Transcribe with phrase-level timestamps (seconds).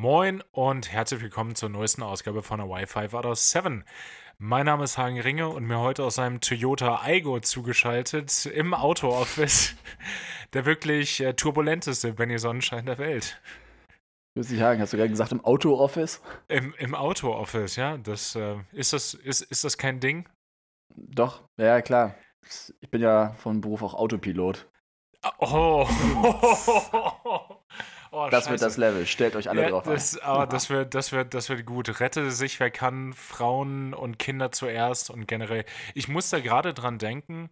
[0.00, 3.84] Moin und herzlich willkommen zur neuesten Ausgabe von der Wi-Fi out of 7.
[4.38, 9.76] Mein Name ist Hagen Ringe und mir heute aus seinem Toyota Aigo zugeschaltet im Auto-Office
[10.54, 13.42] der wirklich äh, turbulenteste Benny Sonnenschein der Welt.
[14.34, 14.80] Grüß dich, Hagen.
[14.80, 16.22] Hast du gerade gesagt im Auto-Office?
[16.48, 17.98] Im, im Auto-Office, ja.
[17.98, 20.26] Das, äh, ist, das, ist, ist das kein Ding?
[20.96, 22.14] Doch, ja, klar.
[22.80, 24.66] Ich bin ja von Beruf auch Autopilot.
[25.40, 25.86] Oh.
[28.10, 28.50] oh das Scheiße.
[28.50, 29.06] wird das Level.
[29.06, 30.24] Stellt euch alle ja, drauf das, ein.
[30.24, 32.00] Aber das wird, das, wird, das wird gut.
[32.00, 33.12] Rette sich, wer kann.
[33.12, 35.64] Frauen und Kinder zuerst und generell.
[35.94, 37.50] Ich muss da gerade dran denken.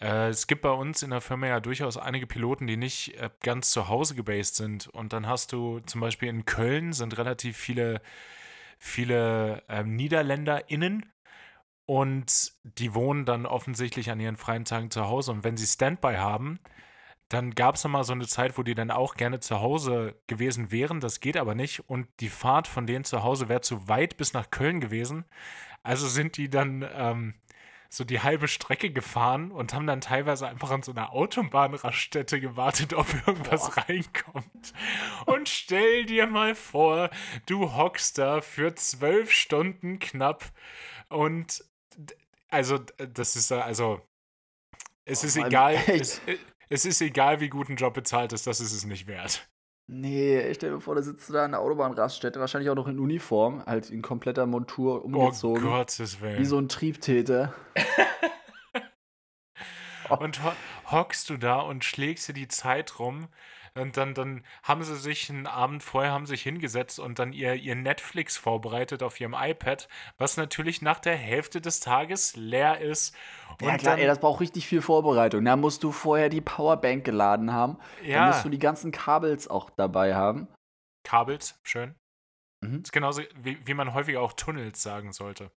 [0.00, 3.30] Äh, es gibt bei uns in der Firma ja durchaus einige Piloten, die nicht äh,
[3.42, 4.88] ganz zu Hause gebased sind.
[4.88, 8.00] Und dann hast du zum Beispiel in Köln sind relativ viele,
[8.78, 11.10] viele ähm, NiederländerInnen
[11.90, 15.32] und die wohnen dann offensichtlich an ihren freien Tagen zu Hause.
[15.32, 16.60] Und wenn sie Standby haben,
[17.30, 20.72] dann gab es mal so eine Zeit, wo die dann auch gerne zu Hause gewesen
[20.72, 20.98] wären.
[20.98, 21.88] Das geht aber nicht.
[21.88, 25.24] Und die Fahrt von denen zu Hause wäre zu weit bis nach Köln gewesen.
[25.84, 27.34] Also sind die dann ähm,
[27.88, 32.94] so die halbe Strecke gefahren und haben dann teilweise einfach an so einer Autobahnraststätte gewartet,
[32.94, 33.84] ob irgendwas Boah.
[33.88, 34.72] reinkommt.
[35.26, 37.10] Und stell dir mal vor,
[37.46, 40.52] du hockst da für zwölf Stunden knapp
[41.08, 41.64] und
[42.48, 44.00] also das ist also
[45.04, 45.74] es ist oh, egal.
[45.86, 46.20] Es,
[46.70, 49.48] es, ist egal, wie gut ein Job bezahlt ist, das ist es nicht wert.
[49.86, 52.86] Nee, ich stell mir vor, da sitzt du da an der Autobahnraststätte, wahrscheinlich auch noch
[52.86, 55.64] in Uniform, halt in kompletter Montur umgezogen.
[55.64, 56.38] Oh Gottes Willen.
[56.38, 57.52] Wie so ein Triebtäter.
[60.08, 60.52] und ho
[60.92, 63.28] hockst du da und schlägst dir die Zeit rum
[63.74, 67.54] und dann, dann haben sie sich einen Abend vorher haben sich hingesetzt und dann ihr,
[67.54, 69.88] ihr Netflix vorbereitet auf ihrem iPad,
[70.18, 73.14] was natürlich nach der Hälfte des Tages leer ist.
[73.60, 75.44] Und ja klar, dann, ey, das braucht richtig viel Vorbereitung.
[75.44, 77.78] Da musst du vorher die Powerbank geladen haben.
[78.02, 78.18] Ja.
[78.18, 80.48] Dann musst du die ganzen Kabels auch dabei haben.
[81.04, 81.94] Kabels, schön.
[82.62, 82.78] Mhm.
[82.78, 85.50] Das ist genauso, wie, wie man häufig auch Tunnels sagen sollte.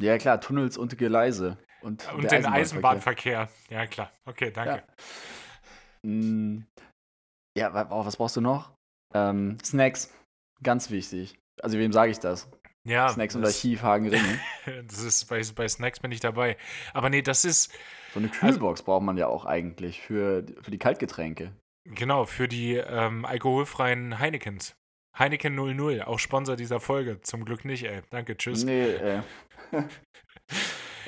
[0.00, 1.58] Ja, klar, Tunnels und Gleise.
[1.82, 3.40] Und, und den Eisenbahnverkehr.
[3.40, 3.48] Eisenbahnverkehr.
[3.70, 4.10] Ja, klar.
[4.24, 4.82] Okay, danke.
[6.02, 6.12] Ja.
[7.56, 8.72] Ja, was brauchst du noch?
[9.14, 10.12] Ähm, Snacks.
[10.62, 11.38] Ganz wichtig.
[11.62, 12.48] Also, wem sage ich das?
[12.84, 13.08] Ja.
[13.08, 14.40] Snacks und Archiv, Hagen Ringe.
[14.86, 16.56] das ist, bei, bei Snacks bin ich dabei.
[16.94, 17.72] Aber nee, das ist.
[18.14, 21.52] So eine also Kühlbox also, braucht man ja auch eigentlich für, für die Kaltgetränke.
[21.84, 24.74] Genau, für die ähm, alkoholfreien Heinekens.
[25.18, 27.20] Heineken 00, auch Sponsor dieser Folge.
[27.20, 28.02] Zum Glück nicht, ey.
[28.10, 28.64] Danke, tschüss.
[28.64, 29.20] Nee, ey.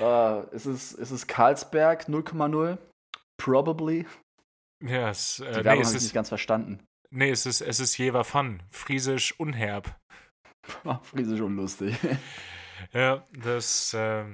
[0.01, 2.79] uh, ist, es, ist es Carlsberg 0,0?
[3.37, 4.07] Probably.
[4.83, 6.85] Ja, es, äh, Die Werbung nee, habe ich nicht ganz verstanden.
[7.11, 8.63] Nee, es ist, es ist Jever Fun.
[8.71, 9.99] Friesisch unherb.
[11.03, 11.97] Friesisch unlustig.
[12.93, 14.25] ja, das, äh,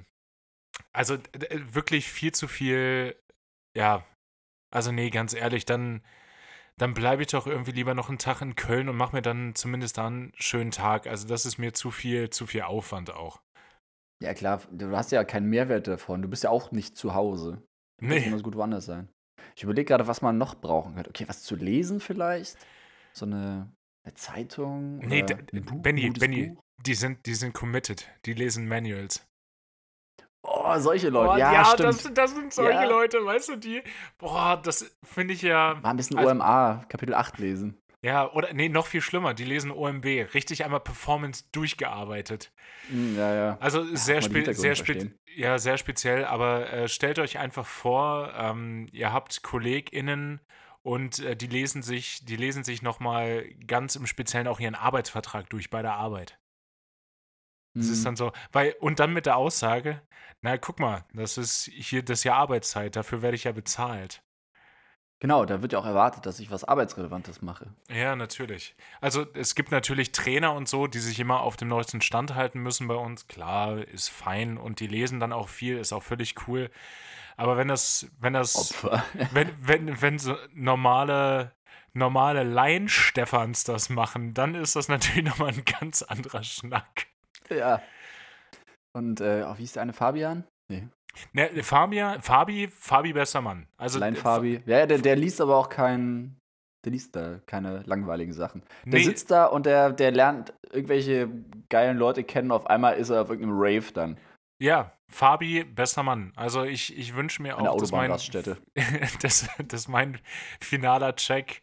[0.92, 1.18] also
[1.72, 3.16] wirklich viel zu viel,
[3.76, 4.06] ja,
[4.70, 6.02] also nee, ganz ehrlich, dann,
[6.76, 9.54] dann bleibe ich doch irgendwie lieber noch einen Tag in Köln und mache mir dann
[9.54, 11.06] zumindest da einen schönen Tag.
[11.06, 13.40] Also das ist mir zu viel, zu viel Aufwand auch.
[14.22, 16.22] Ja klar, du hast ja keinen Mehrwert davon.
[16.22, 17.62] Du bist ja auch nicht zu Hause.
[18.00, 18.28] Du nee.
[18.30, 19.08] muss gut woanders sein.
[19.56, 21.10] Ich überlege gerade, was man noch brauchen könnte.
[21.10, 22.56] Okay, was zu lesen vielleicht?
[23.12, 23.72] So eine,
[24.04, 24.98] eine Zeitung?
[24.98, 28.08] Nee, Buch, Benny, Benny, die sind, die sind committed.
[28.24, 29.26] Die lesen Manuals.
[30.42, 31.32] Oh, solche Leute.
[31.32, 32.84] Oh, ja, ja das, das, sind solche ja.
[32.84, 33.82] Leute, weißt du, die.
[34.18, 35.78] Boah, das finde ich ja.
[35.82, 37.78] Mal ein bisschen also, OMA, Kapitel 8 lesen.
[38.00, 42.52] Ja, oder nee, noch viel schlimmer, die lesen OMB, richtig einmal Performance durchgearbeitet.
[42.88, 43.58] Hm, ja, ja.
[43.58, 48.86] Also sehr, spe sehr, spe ja, sehr speziell, aber äh, stellt euch einfach vor, ähm,
[48.92, 50.40] ihr habt KollegInnen
[50.82, 55.50] und äh, die lesen sich, die lesen sich nochmal ganz im Speziellen auch ihren Arbeitsvertrag
[55.50, 56.38] durch bei der Arbeit.
[57.74, 57.92] Das mhm.
[57.92, 60.02] ist dann so, weil, und dann mit der Aussage,
[60.40, 64.22] na guck mal, das ist hier das ist ja Arbeitszeit, dafür werde ich ja bezahlt.
[65.20, 67.66] Genau, da wird ja auch erwartet, dass ich was Arbeitsrelevantes mache.
[67.90, 68.76] Ja, natürlich.
[69.00, 72.60] Also es gibt natürlich Trainer und so, die sich immer auf dem neuesten Stand halten
[72.60, 73.26] müssen bei uns.
[73.26, 76.70] Klar, ist fein und die lesen dann auch viel, ist auch völlig cool.
[77.36, 79.04] Aber wenn das, wenn das, Opfer.
[79.32, 81.52] wenn, wenn, wenn so normale,
[81.94, 87.08] normale Laien-Stephans das machen, dann ist das natürlich nochmal ein ganz anderer Schnack.
[87.50, 87.82] Ja.
[88.92, 90.44] Und äh, wie ist der eine Fabian?
[90.68, 90.86] Nee.
[91.32, 93.66] Ne, Fabi, Fabi, Fabi, bester Mann.
[93.76, 94.60] Also, Allein Fabi.
[94.66, 96.36] Ja, der, der liest aber auch kein,
[96.84, 98.62] der liest da keine langweiligen Sachen.
[98.84, 99.04] Der nee.
[99.04, 101.28] sitzt da und der, der lernt irgendwelche
[101.68, 102.50] geilen Leute kennen.
[102.50, 104.18] Auf einmal ist er auf irgendeinem Rave dann.
[104.60, 106.32] Ja, Fabi, bester Mann.
[106.36, 108.10] Also ich, ich wünsche mir auch, dass mein,
[109.22, 110.18] dass, dass mein
[110.60, 111.62] finaler Check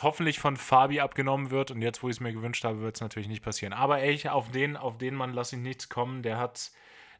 [0.00, 1.70] hoffentlich von Fabi abgenommen wird.
[1.70, 3.72] Und jetzt, wo ich es mir gewünscht habe, wird es natürlich nicht passieren.
[3.72, 6.22] Aber ey, auf den, auf den Mann lasse ich nichts kommen.
[6.22, 6.70] Der hat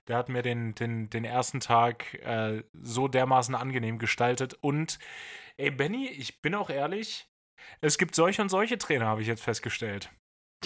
[0.08, 4.54] der hat mir den, den, den ersten Tag äh, so dermaßen angenehm gestaltet.
[4.60, 4.98] Und,
[5.56, 7.28] ey, Benny, ich bin auch ehrlich,
[7.80, 10.10] es gibt solche und solche Trainer, habe ich jetzt festgestellt.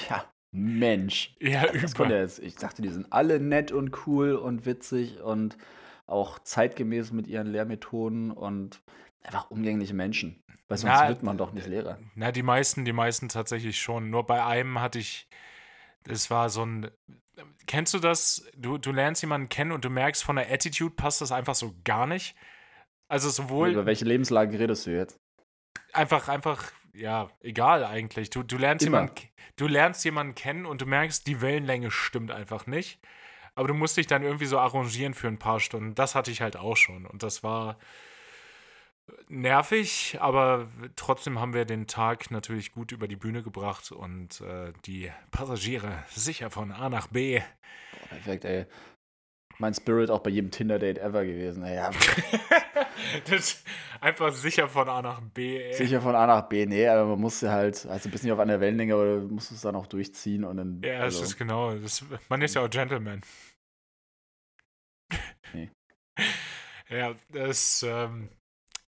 [0.09, 0.25] Ja,
[0.55, 1.35] Mensch.
[1.41, 2.11] Ja, über.
[2.11, 2.39] er.
[2.39, 5.57] Ich dachte, die sind alle nett und cool und witzig und
[6.07, 8.83] auch zeitgemäß mit ihren Lehrmethoden und
[9.23, 10.43] einfach umgängliche Menschen.
[10.69, 11.99] Weil sonst Na, wird man doch nicht Lehrer.
[12.15, 14.11] Na, die meisten, die meisten tatsächlich schon.
[14.11, 15.29] Nur bei einem hatte ich,
[16.05, 16.91] das war so ein,
[17.67, 18.45] kennst du das?
[18.57, 21.75] Du, du lernst jemanden kennen und du merkst, von der Attitude passt das einfach so
[21.85, 22.35] gar nicht.
[23.09, 25.19] Also sowohl Über welche Lebenslage redest du jetzt?
[25.93, 28.31] einfach, einfach, ja, egal eigentlich.
[28.31, 28.99] Du, du, lernst Immer.
[28.99, 33.01] jemanden, du lernst jemanden kennen und du merkst, die Wellenlänge stimmt einfach nicht.
[33.55, 35.95] Aber du musst dich dann irgendwie so arrangieren für ein paar Stunden.
[35.95, 37.07] Das hatte ich halt auch schon.
[37.07, 37.79] Und das war
[39.29, 44.73] nervig, aber trotzdem haben wir den Tag natürlich gut über die Bühne gebracht und äh,
[44.85, 47.39] die Passagiere sicher von A nach B.
[47.39, 48.67] Boah, perfekt, ey.
[49.59, 51.63] Mein Spirit auch bei jedem Tinder-Date ever gewesen.
[51.63, 51.91] Ey, ja,
[53.29, 53.63] das,
[54.01, 55.59] einfach sicher von A nach B.
[55.59, 55.75] Ey.
[55.75, 56.67] sicher von A nach B.
[56.67, 59.61] Nee, aber man musste halt, also bist nicht auf einer Wellenlänge, aber du musst es
[59.61, 60.81] dann auch durchziehen und dann.
[60.83, 61.75] Ja, das also, ist genau.
[61.75, 63.21] Das, man ist ja auch Gentleman.
[65.53, 65.71] Nee.
[66.89, 68.29] Ja, das, ähm,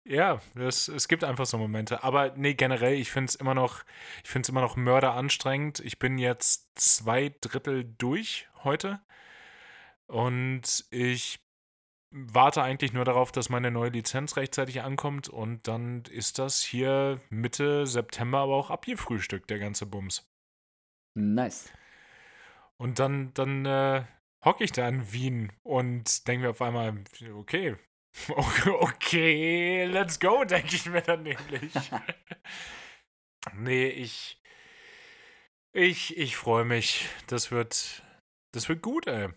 [0.05, 2.03] ja, das, es gibt einfach so Momente.
[2.03, 3.83] Aber nee, generell, ich finde es immer noch,
[4.23, 5.79] ich finde es immer noch mörderanstrengend.
[5.79, 8.99] Ich bin jetzt zwei Drittel durch heute.
[10.07, 11.39] Und ich
[12.11, 15.29] warte eigentlich nur darauf, dass meine neue Lizenz rechtzeitig ankommt.
[15.29, 20.29] Und dann ist das hier Mitte September aber auch abgefrühstückt, der ganze Bums.
[21.15, 21.71] Nice.
[22.77, 24.03] Und dann, dann äh,
[24.43, 27.03] hocke ich da in Wien und denke mir auf einmal,
[27.35, 27.77] okay,
[28.79, 31.73] okay, let's go, denke ich mir dann nämlich.
[33.53, 34.41] nee, ich,
[35.73, 37.09] ich, ich freue mich.
[37.27, 38.03] Das wird,
[38.53, 39.29] das wird gut, ey.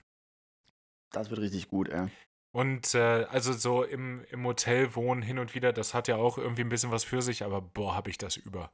[1.13, 2.09] Das wird richtig gut, ey.
[2.55, 6.39] Und äh, also so im, im Hotel wohnen hin und wieder, das hat ja auch
[6.39, 8.73] irgendwie ein bisschen was für sich, aber boah, habe ich das über.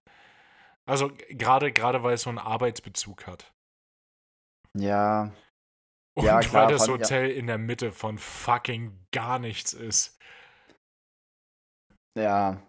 [0.85, 3.53] Also gerade gerade weil es so einen Arbeitsbezug hat.
[4.75, 5.33] Ja,
[6.15, 7.07] Und Ja, klar, weil das fand- ja.
[7.07, 10.19] Hotel in der Mitte von fucking gar nichts ist.
[12.15, 12.63] ja.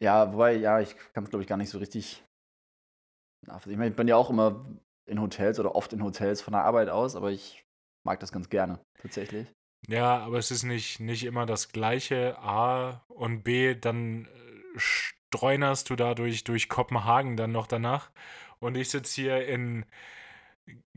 [0.00, 2.24] Ja, wobei, ja, ich kann es, glaube ich, gar nicht so richtig
[3.46, 3.72] nachvollziehen.
[3.72, 4.64] Ich meine, ich bin ja auch immer
[5.06, 7.64] in Hotels oder oft in Hotels von der Arbeit aus, aber ich
[8.04, 9.48] mag das ganz gerne, tatsächlich.
[9.86, 12.38] Ja, aber es ist nicht, nicht immer das gleiche.
[12.38, 14.28] A und B, dann äh,
[14.76, 18.10] streunerst du da durch, durch Kopenhagen dann noch danach.
[18.60, 19.86] Und ich sitze hier in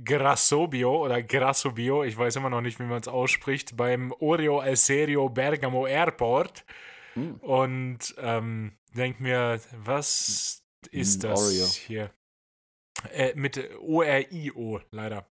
[0.04, 4.76] Grassobio oder Grassobio, ich weiß immer noch nicht, wie man es ausspricht, beim Oreo al
[4.76, 6.66] Serio Bergamo Airport.
[7.16, 7.42] Hm.
[7.42, 11.78] Und ähm, denk mir, was ist Mm, das Oreo.
[11.88, 12.12] hier?
[13.12, 15.28] Äh, mit O-R-I-O, leider.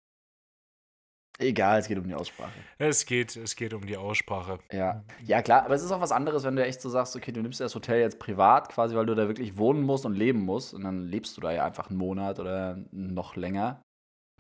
[1.39, 2.67] Egal, es geht um die Aussprache.
[2.79, 4.59] Es geht, es geht um die Aussprache.
[4.73, 5.05] Ja.
[5.25, 7.41] Ja, klar, aber es ist auch was anderes, wenn du echt so sagst, okay, du
[7.41, 10.75] nimmst das Hotel jetzt privat, quasi, weil du da wirklich wohnen musst und leben musst.
[10.75, 13.83] Und dann lebst du da ja einfach einen Monat oder noch länger.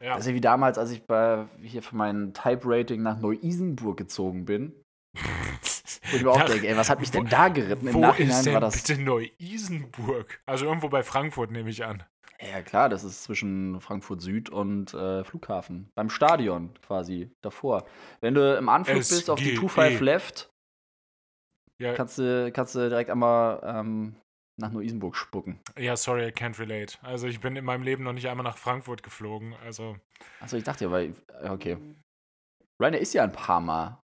[0.02, 0.14] Ja.
[0.14, 4.44] Das ist ja wie damals, als ich bei, hier für mein Type-Rating nach Neu-Isenburg gezogen
[4.46, 4.72] bin.
[5.14, 7.88] Wo ich mir auch denke, ey, was hat mich denn da geritten?
[7.88, 8.82] Im Wo Nachhinein ist denn war das.
[8.82, 10.40] bitte Neu-Isenburg?
[10.46, 12.02] Also irgendwo bei Frankfurt nehme ich an.
[12.40, 15.90] Ja, klar, das ist zwischen Frankfurt Süd und äh, Flughafen.
[15.94, 17.84] Beim Stadion quasi davor.
[18.22, 19.56] Wenn du im Anflug bist auf die SGE.
[19.68, 20.50] 25 Left,
[21.78, 24.16] Ja, kannst du, kannst du direkt einmal ähm,
[24.60, 25.58] nach Neu-Isenburg spucken.
[25.78, 26.98] ja, sorry, I can't relate.
[27.02, 29.54] Also ich bin in meinem Leben noch nicht einmal nach Frankfurt geflogen.
[29.64, 29.96] Also
[30.40, 31.14] Achso, ich dachte ja, weil.
[31.42, 31.76] ja, Okay.
[32.80, 33.98] Ryanair ist ja ein paar Mal.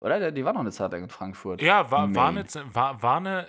[0.00, 0.18] Oder?
[0.18, 1.60] Der- Die war noch eine Zeit lang in Frankfurt.
[1.62, 3.46] ja, war, war, eine, war, war eine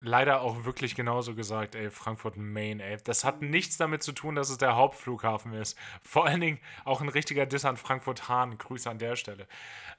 [0.00, 2.96] leider auch wirklich genauso gesagt, ey, Frankfurt Main, ey.
[3.04, 5.76] Das hat nichts damit zu tun, dass es der Hauptflughafen ist.
[6.02, 8.58] Vor allen Dingen auch ein richtiger Diss an Frankfurt Hahn.
[8.58, 9.46] Grüße an der Stelle.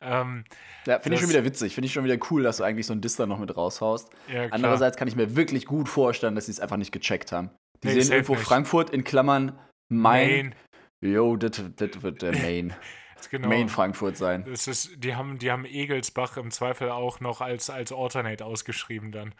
[0.02, 0.46] Ähm,
[0.86, 1.76] Ja, finde ich schon wieder witzig.
[1.76, 4.10] Finde ich schon wieder cool, dass du eigentlich so einen Diss da noch mit raushaust.
[4.32, 4.48] ja.
[4.52, 7.50] Andererseits kann ich mir wirklich gut vorstellen, dass sie es einfach nicht gecheckt haben.
[7.84, 8.44] Die Nee, sehen irgendwo nicht.
[8.44, 10.54] Frankfurt in Klammern Main.
[10.54, 10.56] Main.
[11.02, 12.74] Jo, das wird der Main.
[13.32, 13.50] Genau.
[13.50, 14.46] Main Frankfurt sein.
[14.50, 19.12] Das ist, die haben, die haben Egelsbach im Zweifel auch noch als, als Alternate ausgeschrieben
[19.12, 19.36] dann.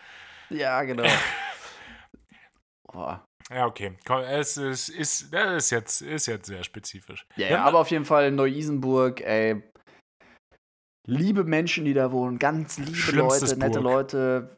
[0.50, 1.04] Ja, genau.
[2.92, 3.26] Boah.
[3.52, 3.98] Ja, okay.
[4.28, 7.26] Es ist, ist, das ist, jetzt, ist jetzt sehr spezifisch.
[7.36, 9.64] Ja, ja, aber auf jeden Fall Neu-Isenburg, ey.
[11.08, 13.80] Liebe Menschen, die da wohnen, ganz liebe Leute, nette.
[13.80, 14.58] Leute.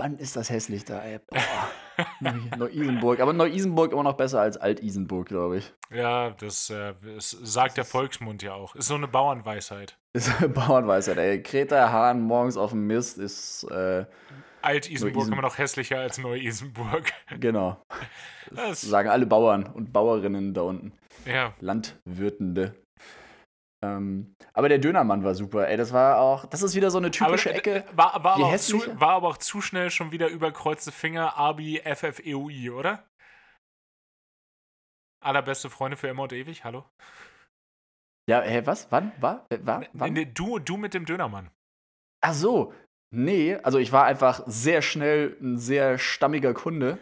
[0.00, 1.18] Wann ist das hässlich da, ey?
[2.56, 3.18] Neu-Isenburg.
[3.18, 5.74] Aber Neu-Isenburg immer noch besser als Alt-Isenburg, glaube ich.
[5.90, 8.76] Ja, das, äh, das sagt der Volksmund ja auch.
[8.76, 9.98] Ist so eine Bauernweisheit.
[10.12, 11.42] Ist eine Bauernweisheit, ey.
[11.42, 14.06] Greta Hahn morgens auf dem Mist ist, äh,
[14.62, 17.12] Alt-Isenburg immer noch hässlicher als Neu-Isenburg.
[17.38, 17.82] genau.
[18.50, 20.94] Das, Sagen alle Bauern und Bauerinnen da unten.
[21.26, 22.74] ja, Landwirtende.
[23.84, 25.76] Ähm, aber der Dönermann war super, ey.
[25.76, 27.76] Das war auch, das ist wieder so eine typische aber, Ecke.
[27.84, 31.36] äh, war, war, aber auch zu, war aber auch zu schnell schon wieder überkreuzte Finger,
[31.36, 33.06] Abi, FFEUI, oder?
[35.22, 36.84] Allerbeste Freunde für immer und ewig, hallo?
[38.28, 38.90] Ja, hä, was?
[38.90, 39.12] Wann?
[39.20, 39.46] War?
[39.60, 39.84] War?
[39.92, 40.12] Wann?
[40.12, 41.50] Nee, du, du mit dem Dönermann.
[42.20, 42.72] Ach so.
[43.10, 46.98] Nee, also ich war einfach sehr schnell ein sehr stammiger Kunde,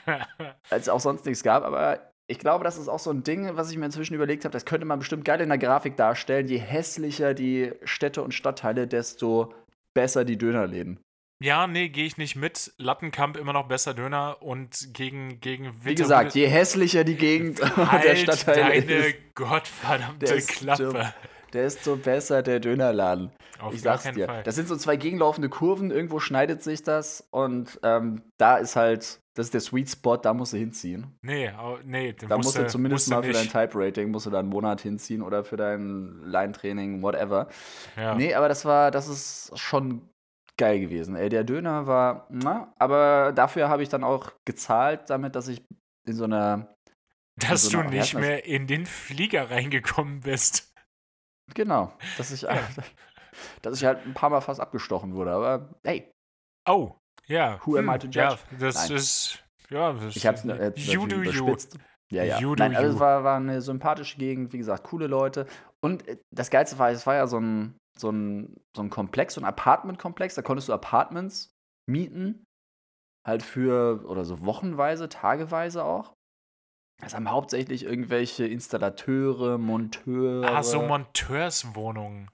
[0.70, 1.64] als es auch sonst nichts gab.
[1.64, 4.52] Aber ich glaube, das ist auch so ein Ding, was ich mir inzwischen überlegt habe.
[4.52, 6.48] Das könnte man bestimmt geil in der Grafik darstellen.
[6.48, 9.52] Je hässlicher die Städte und Stadtteile, desto
[9.92, 10.98] besser die Dönerläden.
[11.42, 12.72] Ja, nee, gehe ich nicht mit.
[12.78, 18.04] Lattenkamp immer noch besser Döner und gegen, gegen Wie gesagt, je hässlicher die Gegend halt
[18.04, 21.12] der Stadtteil deine ist, gottverdammte Klappe.
[21.54, 23.30] Desto besser der Dönerladen.
[23.58, 24.26] Auf ich gar sag's keinen dir.
[24.26, 24.42] Fall.
[24.42, 29.20] Das sind so zwei gegenlaufende Kurven, irgendwo schneidet sich das und ähm, da ist halt,
[29.34, 31.06] das ist der Sweet Spot, da musst du hinziehen.
[31.22, 33.48] Nee, au- nee, Da musst du zumindest musst mal für dein.
[33.48, 37.48] Type-Rating, musst du da einen Monat hinziehen oder für dein Line-Training, whatever.
[37.96, 38.14] Ja.
[38.14, 40.08] Nee, aber das war, das ist schon
[40.58, 41.16] geil gewesen.
[41.16, 45.62] Ey, der Döner war, na, aber dafür habe ich dann auch gezahlt, damit, dass ich
[46.04, 46.74] in so einer,
[47.36, 50.71] Dass so du nicht mehr in den Flieger reingekommen bist.
[51.54, 52.46] Genau, dass ich,
[53.62, 55.32] dass ich halt ein paar Mal fast abgestochen wurde.
[55.32, 56.10] Aber hey,
[56.68, 56.94] Oh,
[57.26, 57.58] ja.
[57.64, 58.42] Who am I to Ja, judge?
[58.60, 58.96] das Nein.
[58.96, 61.44] ist, ja, das ich es jetzt you do natürlich you.
[61.48, 61.78] überspitzt.
[62.10, 62.38] Ja, ja.
[62.38, 62.94] You Nein, also you.
[62.94, 65.46] es war, war eine sympathische Gegend, wie gesagt, coole Leute.
[65.80, 69.34] Und äh, das Geilste war, es war ja so ein, so ein, so ein Komplex,
[69.34, 70.34] so ein Apartmentkomplex.
[70.34, 71.50] Da konntest du Apartments
[71.88, 72.44] mieten.
[73.26, 76.12] Halt für, oder so wochenweise, tageweise auch.
[77.02, 80.44] Das haben hauptsächlich irgendwelche Installateure, Monteure.
[80.48, 82.30] Ah, so Monteurswohnungen.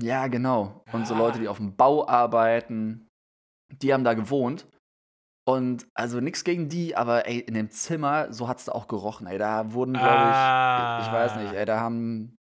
[0.00, 0.84] Ja, genau.
[0.92, 1.18] Und so Ah.
[1.18, 3.08] Leute, die auf dem Bau arbeiten,
[3.70, 4.66] die haben da gewohnt.
[5.44, 8.86] Und also nichts gegen die, aber ey, in dem Zimmer, so hat es da auch
[8.86, 9.26] gerochen.
[9.26, 12.36] Ey, da wurden, glaube ich, ich weiß nicht, ey, da haben,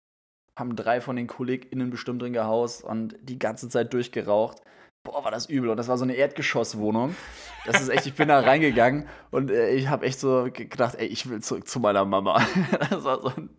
[0.58, 4.62] haben drei von den KollegInnen bestimmt drin gehaust und die ganze Zeit durchgeraucht.
[5.06, 5.70] Boah, war das übel.
[5.70, 7.14] Und das war so eine Erdgeschosswohnung.
[7.64, 10.94] Das ist echt, ich bin da reingegangen und äh, ich habe echt so ge- gedacht,
[10.96, 12.40] ey, ich will zurück zu meiner Mama.
[12.90, 13.50] Das war so ein,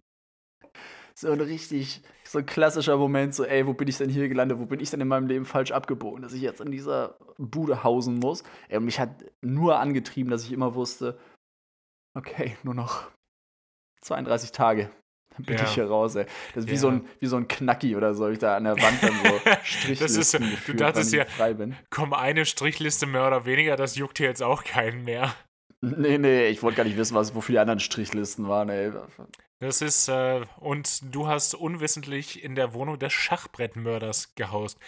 [1.14, 4.60] so ein richtig, so ein klassischer Moment, so, ey, wo bin ich denn hier gelandet?
[4.60, 7.84] Wo bin ich denn in meinem Leben falsch abgebogen, dass ich jetzt in dieser Bude
[7.84, 8.44] hausen muss?
[8.70, 11.18] Ey, und mich hat nur angetrieben, dass ich immer wusste,
[12.16, 13.10] okay, nur noch
[14.02, 14.90] 32 Tage.
[15.38, 15.64] Dann bin Ja.
[15.64, 16.26] ich hier raus, ey.
[16.54, 16.80] Das ist wie, Ja.
[16.80, 19.40] so ein, wie so ein Knacki oder so, ich da an der Wand dann so
[19.64, 21.76] Strichlisten ist du dachtest ja- frei bin.
[21.90, 25.34] Komm, eine Strichliste mehr oder weniger, das juckt hier jetzt auch keinen mehr.
[25.82, 28.92] Nee, nee, ich wollte gar nicht wissen, was, wofür die anderen Strichlisten waren, ey.
[29.60, 34.80] Das ist, äh, und du hast unwissentlich in der Wohnung des Schachbrettmörders gehaust.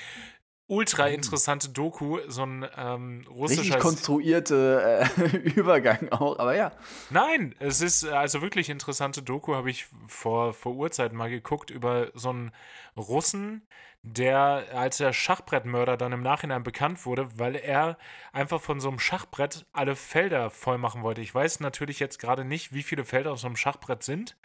[0.70, 3.80] Ultra interessante Doku, so ein ähm, Richtig russischer.
[3.80, 6.72] konstruierte äh, Übergang auch, aber ja.
[7.10, 11.72] Nein, es ist äh, also wirklich interessante Doku, habe ich vor, vor Urzeiten mal geguckt,
[11.72, 12.52] über so einen
[12.96, 13.66] Russen,
[14.04, 17.98] der als der Schachbrettmörder dann im Nachhinein bekannt wurde, weil er
[18.32, 21.22] einfach von so einem Schachbrett alle Felder voll machen wollte.
[21.22, 24.38] Ich weiß natürlich jetzt gerade nicht, wie viele Felder auf so einem Schachbrett sind.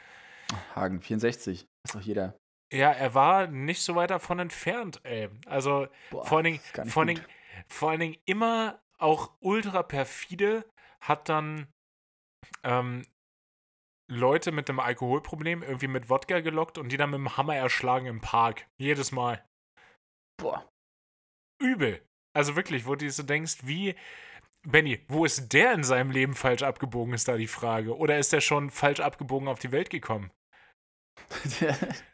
[0.74, 2.34] Hagen 64, ist doch jeder.
[2.74, 5.30] Ja, er war nicht so weit davon entfernt, ey.
[5.46, 7.14] Also Boah, vor allen Dingen, vor allen.
[7.14, 7.24] Dingen,
[7.68, 10.64] vor allen Dingen immer auch ultra perfide
[11.00, 11.68] hat dann
[12.62, 13.06] ähm,
[14.10, 18.06] Leute mit einem Alkoholproblem irgendwie mit Wodka gelockt und die dann mit dem Hammer erschlagen
[18.06, 18.66] im Park.
[18.76, 19.44] Jedes Mal.
[20.36, 20.68] Boah.
[21.62, 22.04] Übel.
[22.36, 23.94] Also wirklich, wo du so denkst, wie.
[24.66, 27.98] Benny, wo ist der in seinem Leben falsch abgebogen, ist da die Frage.
[27.98, 30.30] Oder ist er schon falsch abgebogen auf die Welt gekommen?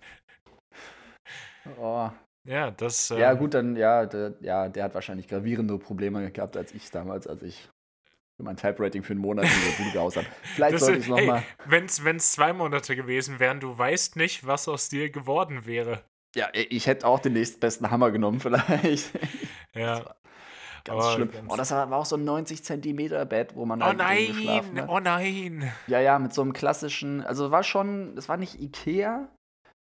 [1.79, 2.11] oh.
[2.45, 3.11] Ja, das.
[3.11, 6.91] Ja, ähm, gut, dann, ja der, ja, der hat wahrscheinlich gravierende Probleme gehabt als ich
[6.91, 7.69] damals, als ich
[8.37, 10.27] für mein Type-Rating für einen Monat in der Bude gehaust habe.
[10.55, 11.43] Vielleicht Das sollte ich es hey, nochmal.
[11.67, 16.01] wenn es zwei Monate gewesen wären, du weißt nicht, was aus dir geworden wäre.
[16.35, 19.11] Ja, ich hätte auch den nächstbesten Hammer genommen, vielleicht.
[19.75, 19.97] Ja.
[20.85, 21.31] Ganz Aber schlimm.
[21.31, 24.75] ganz- Oh, das war auch so ein 90 Zentimeter Bett, wo man Oh halt geschlafen
[24.75, 24.89] nein, hat.
[24.89, 25.73] oh nein.
[25.89, 29.29] Ja, ja, mit so einem klassischen, also war schon, das war nicht Ikea,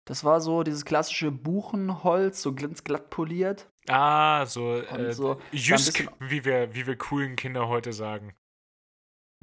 [0.09, 3.69] das war so dieses klassische Buchenholz, so glanzglatt poliert.
[3.87, 8.33] Ah, so, äh, so, Jysk, wie wir, wie wir coolen Kinder heute sagen.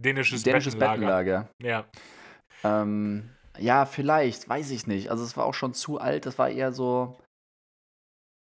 [0.03, 1.49] Dänisches, Dänisches Bettenlager.
[1.61, 1.87] Bettenlager.
[2.65, 2.83] Ja.
[2.83, 5.09] Ähm, ja, vielleicht, weiß ich nicht.
[5.09, 7.17] Also es war auch schon zu alt, das war eher so.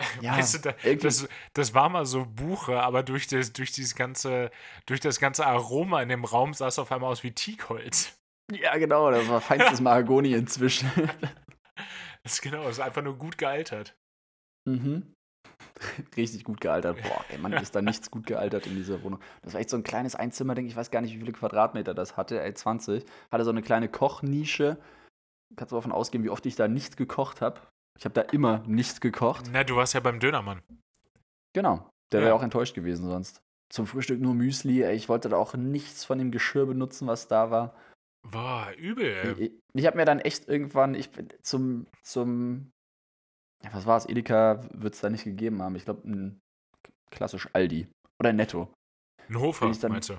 [0.20, 4.50] Ja, weißt du, das, das war mal so Buche, aber durch das, durch dieses ganze,
[4.88, 8.18] durch das ganze Aroma in dem Raum sah es auf einmal aus wie Teakholz.
[8.52, 10.90] ja, genau, das war feinstes Mahagoni inzwischen.
[12.26, 13.96] Das ist genau, das ist einfach nur gut gealtert.
[14.68, 15.14] mhm.
[16.18, 17.02] Richtig gut gealtert.
[17.04, 19.20] Boah, ey, Mann, ist da nichts gut gealtert in dieser Wohnung.
[19.44, 22.18] Das war echt so ein kleines Einzimmerding, ich weiß gar nicht, wie viele Quadratmeter das
[22.18, 23.06] hatte, ey, 20.
[23.32, 24.78] Hatte so eine kleine Kochnische.
[25.56, 27.62] Kannst du davon ausgehen, wie oft ich da nicht gekocht habe.
[27.98, 29.46] Ich habe da immer nicht gekocht.
[29.52, 30.62] Na, du warst ja beim Dönermann.
[31.54, 31.88] Genau.
[32.12, 32.26] Der Ja.
[32.26, 33.42] wäre auch enttäuscht gewesen sonst.
[33.70, 34.82] Zum Frühstück nur Müsli.
[34.84, 37.76] Ey, ich wollte da auch nichts von dem Geschirr benutzen, was da war.
[38.32, 39.36] Boah, übel.
[39.40, 42.72] Ich, ich habe mir dann echt irgendwann, ich bin zum, zum,
[43.64, 45.76] ja, was war es, Edeka wird es da nicht gegeben haben.
[45.76, 46.42] Ich glaube, ein
[47.12, 47.88] klassisch Aldi
[48.20, 48.74] oder Netto.
[49.30, 50.18] Ein Hofer, dann, meinst du?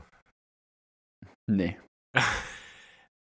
[1.49, 1.79] Nee.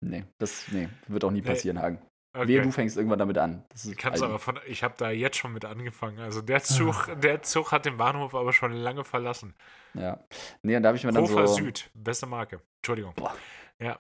[0.05, 1.83] nee, das nee, wird auch nie passieren, nee.
[1.83, 2.03] Hagen.
[2.35, 2.49] Okay.
[2.49, 3.65] Wehe, du fängst irgendwann damit an.
[3.97, 6.19] Kannst aber von, ich habe da jetzt schon mit angefangen.
[6.21, 9.55] Also der Zug, der Zug hat den Bahnhof aber schon lange verlassen.
[9.95, 10.23] Ja.
[10.63, 11.55] Nee, und da habe ich mir dann Hofer so.
[11.55, 12.61] Süd, beste Marke.
[12.81, 13.15] Entschuldigung.
[13.15, 13.35] Boah.
[13.81, 13.97] Ja.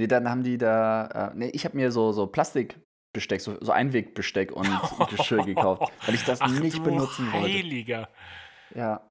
[0.00, 1.30] Nee, dann haben die da.
[1.34, 4.66] Äh, nee, ich habe mir so, so Plastikbesteck, so, so Einwegbesteck und
[5.10, 7.52] Geschirr gekauft, weil ich das Ach, nicht benutzen wollte.
[7.52, 8.08] Heiliger.
[8.74, 9.06] Ja.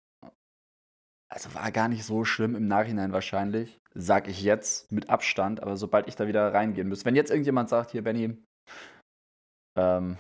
[1.31, 5.77] Also war gar nicht so schlimm im Nachhinein wahrscheinlich, sag ich jetzt mit Abstand, aber
[5.77, 8.35] sobald ich da wieder reingehen müsste, wenn jetzt irgendjemand sagt, hier Benny,
[9.77, 10.17] ähm,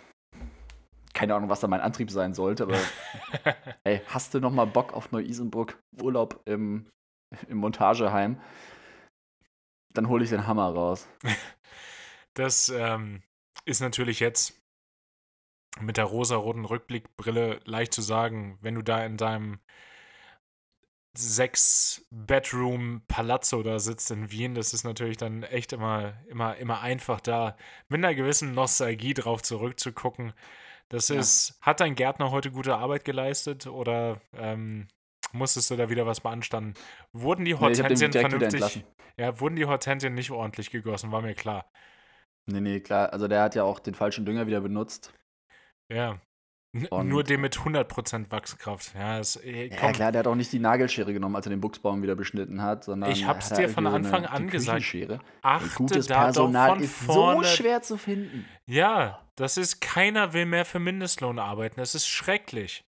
[1.15, 2.77] keine Ahnung, was da mein Antrieb sein sollte, aber
[3.85, 6.85] ey, hast du noch mal Bock auf Neu-Isenburg Urlaub im,
[7.47, 8.39] im Montageheim?
[9.93, 11.07] Dann hole ich den Hammer raus.
[12.35, 13.21] Das ähm,
[13.65, 14.53] ist natürlich jetzt
[15.81, 19.59] mit der rosaroten Rückblickbrille leicht zu sagen, wenn du da in deinem
[21.13, 26.81] sechs Bedroom Palazzo da sitzt in Wien, das ist natürlich dann echt immer, immer, immer
[26.81, 27.57] einfach da
[27.89, 30.33] mit einer gewissen Nostalgie drauf zurückzugucken.
[30.87, 31.19] Das Ja.
[31.19, 34.87] ist, hat dein Gärtner heute gute Arbeit geleistet oder ähm,
[35.31, 36.73] musstest du da wieder was beanstanden?
[37.13, 38.83] Wurden die Nee, Hortensien wieder vernünftig?
[39.17, 41.69] Ja, wurden die Hortensien nicht ordentlich gegossen, war mir klar.
[42.47, 43.11] Nee, nee, klar.
[43.13, 45.13] Also der hat ja auch den falschen Dünger wieder benutzt.
[45.91, 46.19] Ja.
[46.91, 48.93] Und- nur den mit 100% Wachskraft.
[48.93, 51.61] Ja, es, äh, Ja, klar, der hat auch nicht die Nagelschere genommen, als er den
[51.61, 54.93] Buchsbaum wieder beschnitten hat, sondern Ich hab's dir von irgendwie so Anfang eine, an gesagt.
[54.93, 57.47] Ey, achte Gutes da Personal von ist vorne.
[57.47, 58.45] so schwer zu finden.
[58.67, 61.79] Ja, das ist, keiner will mehr für Mindestlohn arbeiten.
[61.79, 62.83] Das ist schrecklich.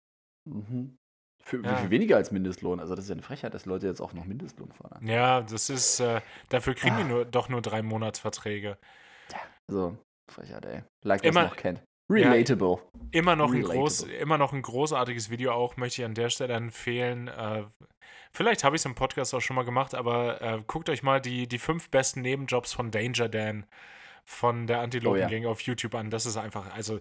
[0.46, 0.98] Mhm.
[1.42, 1.76] Für, Ja.
[1.76, 2.78] für weniger als Mindestlohn.
[2.80, 5.06] Also das ist ja eine Frechheit, dass Leute jetzt auch noch Mindestlohn fordern.
[5.06, 7.06] Ja, das ist, äh, dafür kriegen die Ah.
[7.08, 8.76] nur, doch nur drei Monatsverträge.
[9.68, 9.96] Also,
[10.30, 10.82] Frechheit, ey.
[11.02, 11.82] Like Immer- das noch kennt.
[12.08, 12.78] Relatable.
[13.12, 13.78] Immer noch, ein Relatable.
[13.78, 17.28] groß, immer noch ein großartiges Video auch, möchte ich an der Stelle empfehlen.
[17.28, 17.64] Äh,
[18.32, 21.20] vielleicht habe ich es im Podcast auch schon mal gemacht, aber äh, guckt euch mal
[21.20, 23.64] die, die fünf besten Nebenjobs von Danger Dan
[24.24, 26.10] von der Antilopen-Gang auf YouTube an.
[26.10, 26.98] Das ist einfach, also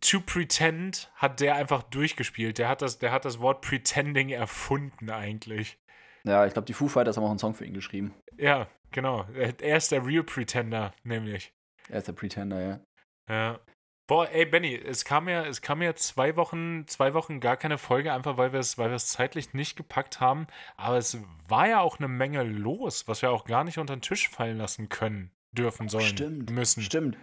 [0.00, 2.58] To Pretend hat der einfach durchgespielt.
[2.58, 5.78] Der hat das, der hat das Wort Pretending erfunden eigentlich.
[6.24, 8.14] Ja, ich glaube, die Foo Fighters haben auch einen Song für ihn geschrieben.
[8.36, 9.24] Ja, genau.
[9.34, 11.52] Er ist der Real Pretender, nämlich.
[11.88, 12.80] Er ist der Pretender, ja.
[13.28, 13.60] Ja.
[14.06, 17.78] Boah, ey, Benny, es kam ja, es kam ja zwei Wochen, zwei Wochen gar keine
[17.78, 20.48] Folge, einfach weil wir es, weil wir es zeitlich nicht gepackt haben.
[20.76, 24.02] Aber es war ja auch eine Menge los, was wir auch gar nicht unter den
[24.02, 26.50] Tisch fallen lassen können, dürfen, sollen, Stimmt.
[26.50, 26.82] müssen.
[26.82, 27.18] Stimmt.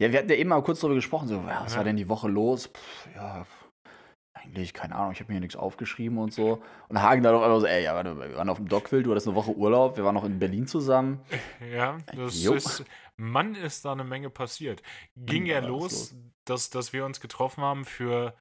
[0.00, 2.08] Ja, wir hatten ja eben mal kurz darüber gesprochen, so, ja, was war denn die
[2.08, 2.68] Woche los?
[2.68, 3.46] Pff, ja,
[4.32, 6.62] eigentlich, keine Ahnung, ich habe mir hier nichts aufgeschrieben und so.
[6.88, 9.10] Und Hagen dann auf einmal so, ey, ja, warte, wir waren auf dem Dockville, du
[9.10, 11.20] hattest eine Woche Urlaub, wir waren noch in Berlin zusammen.
[11.72, 12.54] Ja, das Jo.
[12.54, 12.84] ist,
[13.16, 14.82] Mann, ist da eine Menge passiert.
[15.16, 16.14] Ging Ja, ja los, los?
[16.44, 18.34] dass, dass wir uns getroffen haben für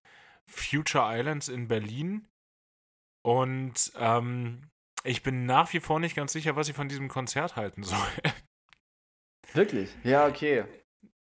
[0.45, 2.27] Future Islands in Berlin.
[3.23, 4.69] Und ähm,
[5.03, 7.97] ich bin nach wie vor nicht ganz sicher, was ich von diesem Konzert halten soll.
[9.53, 9.89] Wirklich?
[10.03, 10.63] Ja, okay.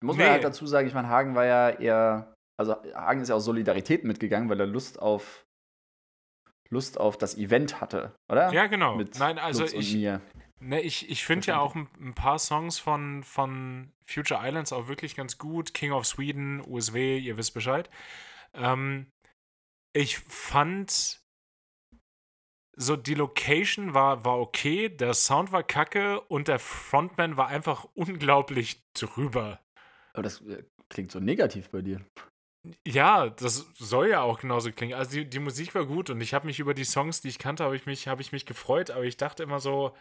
[0.00, 0.22] Muss Nee.
[0.24, 3.44] man halt dazu sagen, ich meine, Hagen war ja eher, also Hagen ist ja aus
[3.44, 5.44] Solidarität mitgegangen, weil er Lust auf
[6.70, 8.52] Lust auf das Event hatte, oder?
[8.52, 8.96] Ja, genau.
[8.96, 9.94] Mit Nein, also Lutz ich,
[10.60, 14.86] ne, ich, ich finde ja auch ein, ein paar Songs von, von Future Islands auch
[14.86, 15.72] wirklich ganz gut.
[15.72, 17.88] King of Sweden, USW, ihr wisst Bescheid.
[18.52, 19.06] Ähm,
[19.94, 21.22] ich fand
[22.76, 27.86] so die Location war, war okay, der Sound war kacke und der Frontman war einfach
[27.94, 29.60] unglaublich drüber.
[30.18, 32.00] Aber das äh, klingt so negativ bei dir.
[32.84, 34.94] Ja, das soll ja auch genauso klingen.
[34.94, 37.38] Also die, die Musik war gut und ich habe mich über die Songs, die ich
[37.38, 39.94] kannte, habe ich, mich, hab ich mich gefreut, aber ich dachte immer so,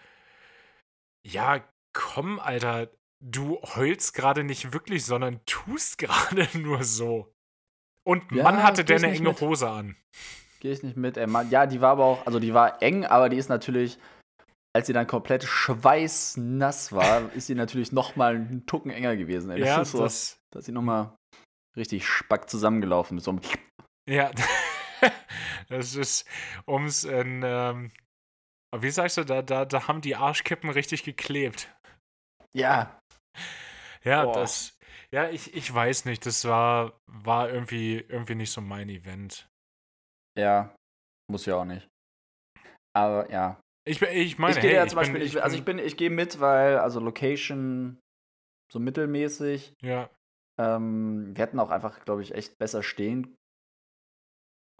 [1.23, 7.31] ja, komm, Alter, du heulst gerade nicht wirklich, sondern tust gerade nur so.
[8.03, 9.41] Und Ja, Mann hatte der eine enge mit.
[9.41, 9.95] Hose an.
[10.61, 11.17] Gehe ich nicht mit.
[11.17, 11.51] Ey, Mann.
[11.51, 13.99] Ja, die war aber auch, also die war eng, aber die ist natürlich,
[14.77, 19.49] als sie dann komplett schweißnass war, ist sie natürlich noch mal einen Tucken enger gewesen.
[19.49, 19.59] Ey.
[19.59, 21.17] Das ja, ist so, das, da ist sie noch mal
[21.75, 23.41] richtig spack zusammengelaufen mit so einem
[24.07, 24.31] ja,
[25.69, 26.29] das ist,
[26.65, 27.91] um es in, ähm,
[28.75, 31.75] wie sagst du, da, da, da haben die Arschkippen richtig geklebt.
[32.55, 32.99] Ja,
[34.03, 34.33] Ja, Boah.
[34.33, 34.77] das.
[35.11, 36.23] Ja, ich, ich weiß nicht.
[36.27, 39.49] Das war, war irgendwie, irgendwie nicht so mein Event.
[40.37, 40.75] ja,
[41.31, 41.87] muss ja auch nicht.
[42.95, 45.43] Aber ja, Ich, bin- ich meine, ich gehe hey, ja zum ich bin, Beispiel, ich
[45.43, 47.99] also ich bin, ich gehe mit, weil, also Location
[48.71, 49.73] so mittelmäßig.
[49.81, 50.09] Ja,
[50.59, 53.35] Ähm, wir hätten auch einfach, glaube ich, echt besser stehen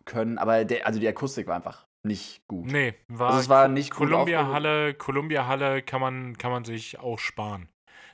[0.05, 0.37] können.
[0.37, 2.71] Aber der, also die Akustik war einfach nicht gut.
[2.71, 6.51] Nee, war, Also es war nicht gut Columbia aufge- Halle, Columbia Halle kann man, kann
[6.51, 7.69] man sich auch sparen.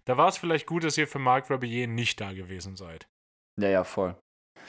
[0.05, 3.07] Da war es vielleicht gut, dass ihr für Marc Rebillet nicht da gewesen seid.
[3.59, 4.15] Ja, ja, voll.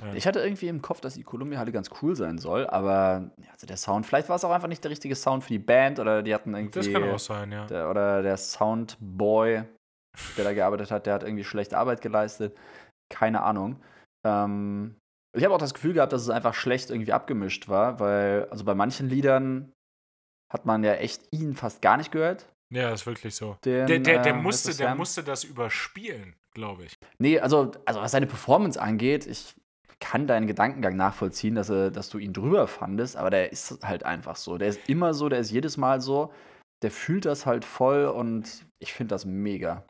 [0.01, 0.15] Ja.
[0.15, 3.77] Ich hatte irgendwie im Kopf, dass die Columbia-Halle ganz cool sein soll, aber also der
[3.77, 6.35] Sound, vielleicht war es auch einfach nicht der richtige Sound für die Band oder die
[6.35, 6.79] hatten irgendwie.
[6.79, 7.67] Das kann auch sein, ja.
[7.67, 9.65] Der, oder der Soundboy,
[10.37, 12.57] der da gearbeitet hat, der hat irgendwie schlechte Arbeit geleistet.
[13.13, 13.81] Keine Ahnung.
[14.27, 14.97] Ähm,
[15.37, 18.65] ich habe auch das Gefühl gehabt, dass es einfach schlecht irgendwie abgemischt war, weil, also
[18.65, 19.73] bei manchen Liedern
[20.53, 22.49] hat man ja echt ihn fast gar nicht gehört.
[22.73, 23.57] Ja, ist wirklich so.
[23.65, 26.95] Den, Der, der, der, äh, musste, der musste das überspielen, glaube ich.
[27.19, 29.55] Nee, also, also was seine Performance angeht, ich
[30.05, 34.05] kann deinen Gedankengang nachvollziehen, dass, er, dass du ihn drüber fandest, aber der ist halt
[34.05, 34.59] einfach so.
[34.59, 36.31] Der ist immer so, der ist jedes Mal so.
[36.83, 39.87] Der fühlt das halt voll und ich finde das mega.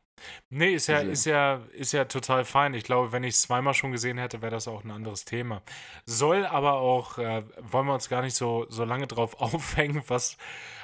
[0.48, 2.72] Nee, ist ja, Diese- ist ja, ist ja total fein.
[2.74, 5.62] Ich glaube, wenn ich es zweimal schon gesehen hätte, wäre das auch ein anderes Thema.
[6.06, 10.36] Soll aber auch, äh, wollen wir uns gar nicht so, so lange drauf aufhängen, was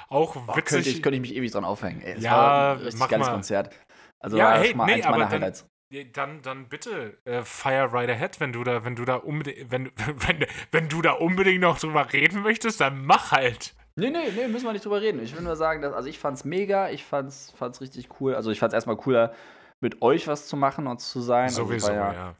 [0.09, 2.01] auch Boah, witzig könnte, ich, könnte ich mich ewig dran aufhängen.
[2.01, 3.33] Ey, das Ja, war ein richtig geiles mal.
[3.33, 3.73] Konzert.
[4.19, 5.65] Also Ja, war hey, nee, eins aber meiner Highlights.
[5.91, 9.71] Ja, Dann, dann bitte äh, Fire Right Ahead, wenn du da, wenn du da unbedingt,
[9.71, 13.75] wenn, wenn, wenn du da unbedingt noch drüber reden möchtest, dann mach halt.
[13.97, 15.21] Nee, nee, nee, müssen wir nicht drüber reden.
[15.21, 18.35] Ich will nur sagen, dass, also ich fand's mega, ich fand's, fand's richtig cool.
[18.35, 19.33] Also ich fand's erstmal cooler,
[19.81, 21.43] mit euch was zu machen und zu sein.
[21.43, 22.35] Also es Sowieso, war ja.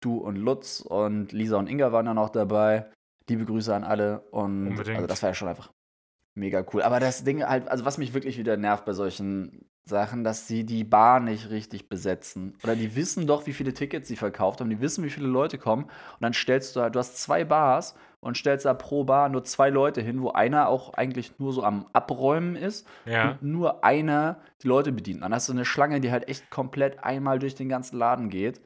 [0.00, 2.88] du und Lutz und Lisa und Inga waren dann auch dabei.
[3.28, 4.20] Liebe Grüße an alle.
[4.30, 4.96] Und Unbedingt.
[4.96, 5.70] also das war ja schon einfach
[6.40, 6.82] mega cool.
[6.82, 10.64] Aber das Ding halt, also was mich wirklich wieder nervt bei solchen Sachen, dass sie
[10.64, 12.56] die Bar nicht richtig besetzen.
[12.62, 15.58] Oder die wissen doch, wie viele Tickets sie verkauft haben, die wissen, wie viele Leute
[15.58, 15.84] kommen.
[15.84, 19.44] Und dann stellst du halt, du hast zwei Bars und stellst da pro Bar nur
[19.44, 23.30] zwei Leute hin, wo einer auch eigentlich nur so am Abräumen ist Ja.
[23.32, 25.22] und nur einer die Leute bedient.
[25.22, 28.60] Dann hast du eine Schlange, die halt echt komplett einmal durch den ganzen Laden geht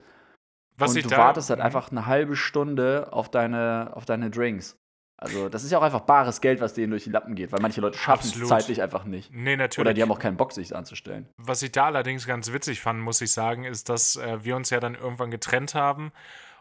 [0.77, 4.77] Was und ich du wartest halt einfach eine halbe Stunde auf deine, auf deine Drinks.
[5.17, 7.61] Also, das ist ja auch einfach bares Geld, was denen durch die Lappen geht, weil
[7.61, 9.33] manche Leute schaffen es zeitlich einfach nicht.
[9.33, 9.87] Nee, natürlich.
[9.87, 11.29] Oder die haben auch keinen Bock, sich anzustellen.
[11.37, 14.71] Was ich da allerdings ganz witzig fand, muss ich sagen, ist, dass äh, wir uns
[14.71, 16.13] ja dann irgendwann getrennt haben.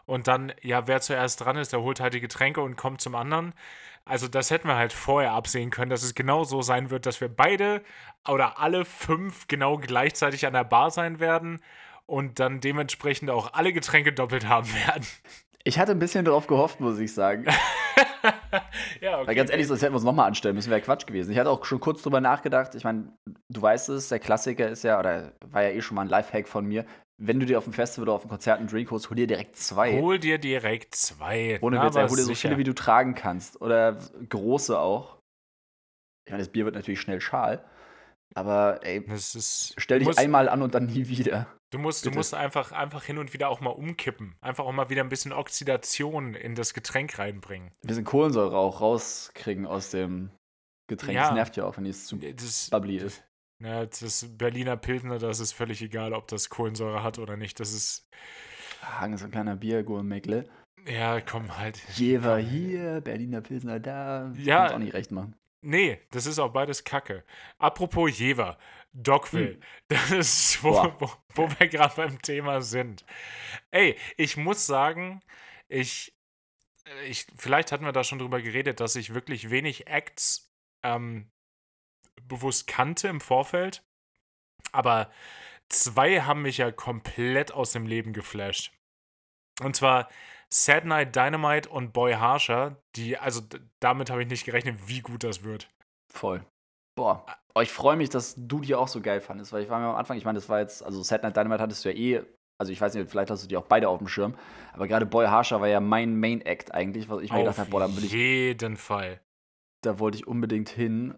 [0.06, 3.14] Und dann, ja, wer zuerst dran ist, der holt halt die Getränke und kommt zum
[3.14, 3.54] anderen.
[4.04, 7.20] Also, das hätten wir halt vorher absehen können, dass es genau so sein wird, dass
[7.20, 7.82] wir beide
[8.28, 11.60] oder alle fünf genau gleichzeitig an der Bar sein werden
[12.06, 15.06] und dann dementsprechend auch alle Getränke doppelt haben werden.
[15.64, 17.46] Ich hatte ein bisschen darauf gehofft, muss ich sagen.
[19.00, 19.26] ja, okay.
[19.26, 21.32] Weil ganz ehrlich, sonst hätten wir uns nochmal anstellen müssen, wäre Quatsch gewesen.
[21.32, 22.74] Ich hatte auch schon kurz drüber nachgedacht.
[22.74, 23.12] Ich meine,
[23.48, 26.48] du weißt es, der Klassiker ist ja, oder war ja eh schon mal ein Lifehack
[26.48, 26.84] von mir.
[27.16, 29.26] Wenn du dir auf dem Festival oder auf dem Konzert einen Drink holst, hol dir
[29.26, 30.00] direkt zwei.
[30.00, 31.58] Hol dir direkt zwei.
[31.60, 32.48] Ohne Witz, hol dir so sicher.
[32.48, 33.60] viele, wie du tragen kannst.
[33.60, 35.18] Oder große auch.
[36.26, 37.64] Ich meine, das Bier wird natürlich schnell schal.
[38.36, 41.46] Aber ey, ist, stell dich muss- einmal an und dann nie wieder.
[41.70, 44.36] Du musst, du musst einfach, einfach hin und wieder auch mal umkippen.
[44.40, 47.68] Einfach auch mal wieder ein bisschen Oxidation in das Getränk reinbringen.
[47.82, 50.30] Ein bisschen Kohlensäure auch rauskriegen aus dem
[50.88, 51.14] Getränk.
[51.16, 51.24] Ja.
[51.24, 53.24] Das nervt ja auch, wenn es zu Das, bubbly ist.
[53.60, 57.58] ja, das Berliner Pilsner, das ist völlig egal, ob das Kohlensäure hat oder nicht.
[57.58, 58.06] Das ist,
[58.82, 60.44] Hang so ein kleiner Biergurmekle.
[60.86, 61.80] ja, komm halt.
[61.96, 64.30] Jever hier, Berliner Pilsner da.
[64.36, 64.58] Ja.
[64.58, 65.34] Kann's auch nicht recht machen.
[65.64, 67.24] Nee, das ist auch beides Kacke.
[67.58, 68.58] Apropos Jever,
[68.92, 70.94] Dogville, das ist, wo, Hm.
[70.98, 73.04] Wo, wo wir gerade beim Thema sind.
[73.70, 75.22] Ey, ich muss sagen,
[75.68, 76.14] ich,
[77.06, 81.30] ich, vielleicht hatten wir da schon drüber geredet, dass ich wirklich wenig Acts ähm,
[82.22, 83.82] bewusst kannte im Vorfeld.
[84.72, 85.10] Aber
[85.70, 88.72] zwei haben mich ja komplett aus dem Leben geflasht.
[89.62, 90.10] Und zwar
[90.54, 93.40] Sad Night Dynamite und Boy Harsher, die, also
[93.80, 95.68] damit habe ich nicht gerechnet, wie gut das wird.
[96.12, 96.44] Voll.
[96.96, 97.26] Boah.
[97.56, 99.86] Oh, ich freue mich, dass du die auch so geil fandest, weil ich war mir
[99.86, 102.24] am Anfang, ich meine, das war jetzt, also Sad Night Dynamite hattest du ja eh,
[102.60, 104.36] also ich weiß nicht, vielleicht hast du die auch beide auf dem Schirm,
[104.72, 107.58] aber gerade Boy Harsher war ja mein Main Act eigentlich, was ich mir gedacht Auf
[107.58, 109.20] habe, boah, da will ich jeden Fall.
[109.82, 111.16] da wollte ich unbedingt hin.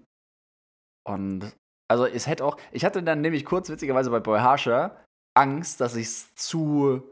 [1.06, 1.54] Und
[1.88, 5.04] also es hätte auch, ich hatte dann nämlich kurz witzigerweise bei Boy Harsher
[5.36, 7.02] Angst, dass ich es zu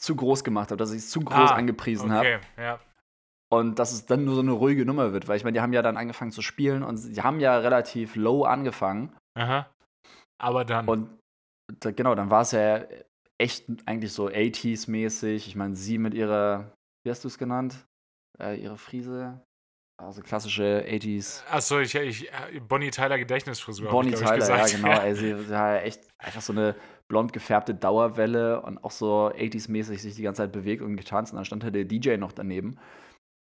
[0.00, 2.80] zu groß gemacht habe, dass ich es zu groß Ah, angepriesen habe Okay, ja.
[3.52, 5.72] und dass es dann nur so eine ruhige Nummer wird, weil ich meine, die haben
[5.72, 9.68] ja dann angefangen zu spielen und sie haben ja relativ low angefangen Aha.
[10.40, 10.88] Aber dann.
[10.88, 11.10] und
[11.80, 12.84] da, genau, dann war es ja
[13.38, 15.46] echt eigentlich so 80s mäßig.
[15.46, 16.72] Ich meine, sie mit ihrer,
[17.04, 17.86] wie hast du es genannt?
[18.38, 19.40] Äh, ihre Frise,
[20.02, 22.30] also klassische 80s Achso, ich, ich,
[22.66, 23.90] Bonnie Tyler Gedächtnisfrisur.
[23.90, 24.88] Bonnie ich, glaub ich, Tyler, ja genau.
[25.02, 26.74] Ey, sie sie war ja echt einfach so eine
[27.10, 31.32] blond gefärbte Dauerwelle und auch so 80s-mäßig sich die ganze Zeit bewegt und getanzt.
[31.32, 32.78] Und dann stand halt der DJ noch daneben.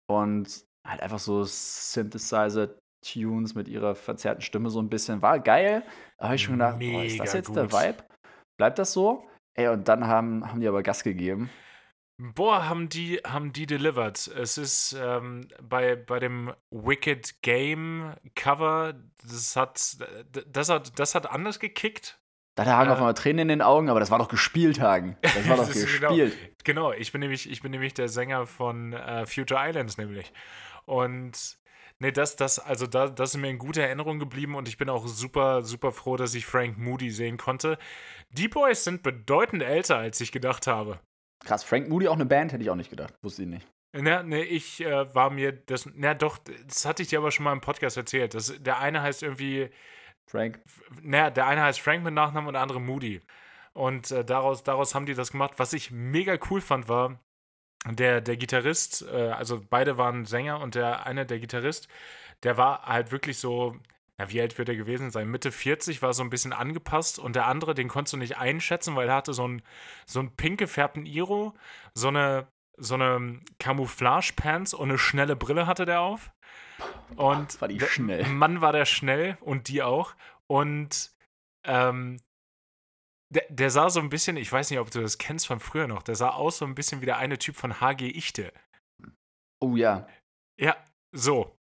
[0.07, 5.21] Und halt einfach so Synthesizer-Tunes mit ihrer verzerrten Stimme so ein bisschen.
[5.21, 5.83] War geil.
[6.17, 7.73] Da habe ich schon gedacht, boah, ist das jetzt der gut.
[7.73, 8.03] Vibe?
[8.57, 9.25] Bleibt das so?
[9.55, 11.49] Ey, und dann haben, haben die aber Gas gegeben.
[12.17, 14.27] Boah, haben die, haben die delivered.
[14.27, 19.95] Es ist ähm, bei, bei dem Wicked Game Cover, das hat,
[20.47, 22.19] das hat, das hat anders gekickt.
[22.55, 24.79] Da hat er äh, auf einmal Tränen in den Augen, aber das war doch gespielt,
[24.79, 25.17] Hagen.
[25.21, 26.37] Das war doch das genau gespielt.
[26.63, 30.31] Genau, genau, ich bin nämlich, ich bin nämlich der Sänger von äh, Future Islands, nämlich.
[30.85, 31.57] Und
[31.99, 34.89] nee, das, das, also da, das ist mir in guter Erinnerung geblieben und ich bin
[34.89, 37.77] auch super, super froh, dass ich Frank Moody sehen konnte.
[38.29, 40.99] Die Boys sind bedeutend älter, als ich gedacht habe.
[41.43, 43.15] Krass, Frank Moody auch eine Band, hätte ich auch nicht gedacht.
[43.21, 43.67] Wusste ich nicht.
[43.95, 45.87] Na, ne, ich äh, war mir das.
[45.93, 48.33] Na doch, das hatte ich dir aber schon mal im Podcast erzählt.
[48.33, 49.69] Das, der eine heißt irgendwie.
[50.29, 50.59] Frank.
[51.01, 53.21] Na, der eine heißt Frank mit Nachnamen und der andere Moody.
[53.73, 55.53] Und äh, daraus, daraus haben die das gemacht.
[55.57, 57.19] Was ich mega cool fand, war,
[57.85, 61.87] der, der Gitarrist, äh, also beide waren Sänger und der eine, der Gitarrist,
[62.43, 63.75] der war halt wirklich so,
[64.17, 65.29] na, wie alt wird er gewesen sein?
[65.29, 68.95] Mitte 40, war so ein bisschen angepasst und der andere, den konntest du nicht einschätzen,
[68.95, 69.61] weil er hatte so ein,
[70.05, 71.53] so pink gefärbten Iro,
[71.93, 76.31] so eine, so eine Camouflage-Pants und eine schnelle Brille hatte der auf.
[77.15, 78.25] Und war die schnell.
[78.27, 80.15] Mann war der schnell und die auch.
[80.47, 81.11] Und
[81.65, 82.19] ähm,
[83.29, 85.87] der, der, sah so ein bisschen, ich weiß nicht, ob du das kennst von früher
[85.87, 88.53] noch, der sah aus so ein bisschen wie der eine Typ von HG Ichte.
[89.59, 90.07] Oh ja.
[90.59, 90.75] Ja,
[91.11, 91.57] so.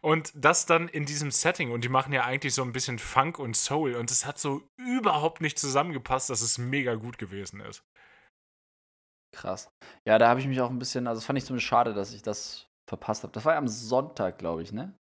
[0.00, 3.38] Und das dann in diesem Setting, und die machen ja eigentlich so ein bisschen Funk
[3.38, 7.84] und Soul, und es hat so überhaupt nicht zusammengepasst, dass es mega gut gewesen ist.
[9.34, 9.72] Krass.
[10.06, 12.12] Ja, da habe ich mich auch ein bisschen, also das fand ich ziemlich schade, dass
[12.12, 13.32] ich das verpasst habe.
[13.32, 14.94] Das war ja am Sonntag, glaube ich, ne?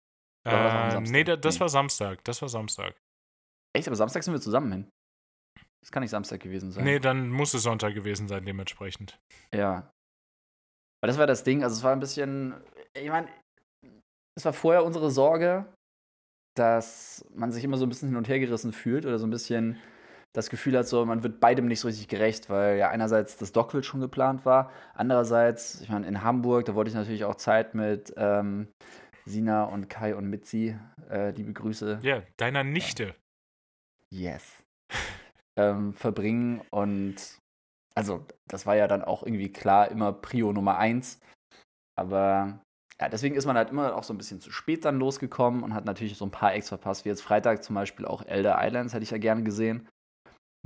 [0.47, 1.61] Äh, nee, da, das nee.
[1.61, 2.25] war Samstag.
[2.25, 2.95] Das war Samstag.
[3.77, 3.89] Echt?
[3.89, 4.91] Aber Samstag sind wir zusammen hin.
[5.83, 6.85] Das kann nicht Samstag gewesen sein.
[6.85, 9.19] Nee, dann muss es Sonntag gewesen sein, dementsprechend.
[9.53, 9.91] Ja.
[11.03, 12.55] Weil das war das Ding, also es war ein bisschen,
[12.95, 13.29] ich meine,
[14.37, 15.67] es war vorher unsere Sorge,
[16.57, 19.31] dass man sich immer so ein bisschen hin und her gerissen fühlt oder so ein
[19.31, 19.81] bisschen
[20.33, 23.53] das Gefühl hat, so man wird beidem nicht so richtig gerecht, weil ja einerseits das
[23.53, 27.75] Dockville schon geplant war, andererseits, ich meine, in Hamburg, da wollte ich natürlich auch Zeit
[27.75, 28.69] mit ähm,
[29.25, 30.77] Sina und Kai und Mitzi,
[31.11, 31.99] äh, liebe Grüße.
[32.03, 33.15] Ja, deiner Nichte.
[34.11, 34.63] Yes.
[35.57, 37.17] ähm, verbringen und
[37.97, 41.21] also das war ja dann auch irgendwie klar immer Prio Nummer eins,
[41.97, 42.61] aber
[43.01, 45.75] ja, deswegen ist man halt immer auch so ein bisschen zu spät dann losgekommen und
[45.75, 48.93] hat natürlich so ein paar Acts verpasst, wie jetzt Freitag zum Beispiel auch Elder Islands,
[48.93, 49.89] hätte ich ja gerne gesehen.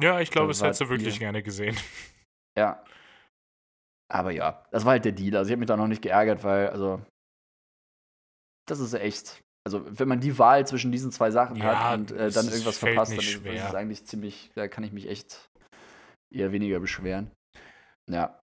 [0.00, 1.76] Ja, ich glaube, das hättest du wirklich gerne gesehen.
[2.56, 2.84] Ja.
[4.08, 5.36] Aber ja, das war halt der Deal.
[5.36, 7.02] Also ich habe mich da noch nicht geärgert, weil, also,
[8.68, 9.42] das ist echt.
[9.66, 12.78] Also, wenn man die Wahl zwischen diesen zwei Sachen ja, hat und äh, dann irgendwas
[12.78, 15.48] verpasst, dann ist, ist es eigentlich ziemlich, da kann ich mich echt
[16.32, 17.32] eher weniger beschweren.
[18.08, 18.38] Ja.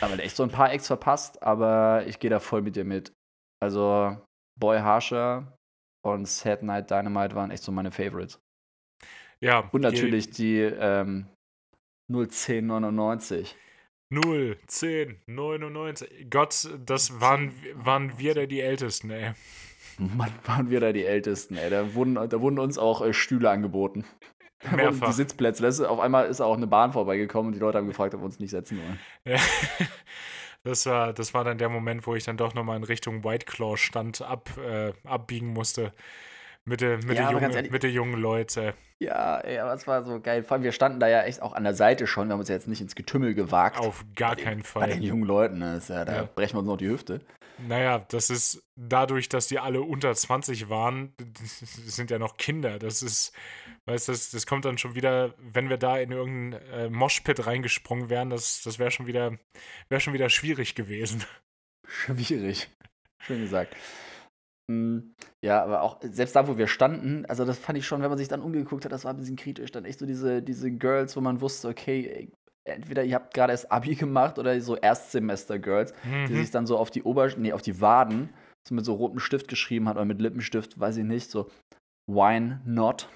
[0.00, 3.12] Aber echt so ein paar Acts verpasst, aber ich gehe da voll mit dir mit.
[3.60, 4.16] Also
[4.60, 5.56] Boy Harsher
[6.04, 8.38] und Sad Night Dynamite waren echt so meine Favorites.
[9.40, 9.68] Ja.
[9.72, 11.26] Und natürlich die ähm,
[12.08, 13.56] 01099.
[14.10, 16.30] 01099.
[16.30, 19.32] Gott, das waren, waren wir da die Ältesten, ey.
[19.98, 21.70] Mann, waren wir da die Ältesten, ey.
[21.70, 24.04] Da wurden, da wurden uns auch äh, Stühle angeboten.
[24.74, 25.08] Mehrfach.
[25.08, 25.62] Die Sitzplätze.
[25.62, 28.20] Das ist, auf einmal ist auch eine Bahn vorbeigekommen und die Leute haben gefragt, ob
[28.20, 28.98] wir uns nicht setzen wollen.
[29.24, 29.40] Ja.
[30.64, 33.46] Das war, das war dann der Moment, wo ich dann doch nochmal in Richtung White
[33.46, 35.92] Claw stand, ab, äh, abbiegen musste.
[36.68, 38.74] Mit der, mit, ja, der junge, ehrlich, mit der jungen Leute.
[38.98, 40.42] Ja, ja, das war so geil.
[40.42, 42.26] Vor allem, wir standen da ja echt auch an der Seite schon.
[42.26, 43.78] Wir haben uns ja jetzt nicht ins Getümmel gewagt.
[43.78, 44.88] Auf gar keinen Fall.
[44.88, 45.80] Bei den jungen Leuten, ne?
[45.88, 46.22] ja, da ja.
[46.24, 47.20] brechen wir uns noch die Hüfte.
[47.58, 52.80] Naja, das ist dadurch, dass die alle unter 20 waren, sind ja noch Kinder.
[52.80, 53.32] Das ist,
[53.86, 57.46] weißt du, das, das kommt dann schon wieder, wenn wir da in irgendeinen äh, Moshpit
[57.46, 59.38] reingesprungen wären, das, das wäre schon wieder,
[59.88, 61.24] wäre schon wieder schwierig gewesen.
[61.86, 62.68] Schwierig.
[63.20, 63.76] Schön gesagt.
[64.70, 68.08] Hm, ja, aber auch selbst da, wo wir standen, also das fand ich schon, wenn
[68.08, 69.70] man sich dann umgeguckt hat, das war ein bisschen kritisch.
[69.70, 72.30] Dann echt so diese, diese Girls, wo man wusste, okay,
[72.64, 76.26] entweder ihr habt gerade erst Abi gemacht oder so Erstsemester-Girls, mhm.
[76.26, 78.30] die sich dann so auf die Ober nee, auf die Waden
[78.66, 81.48] so mit so rotem Stift geschrieben hat oder mit Lippenstift, weiß ich nicht, so
[82.08, 83.08] Wine Not.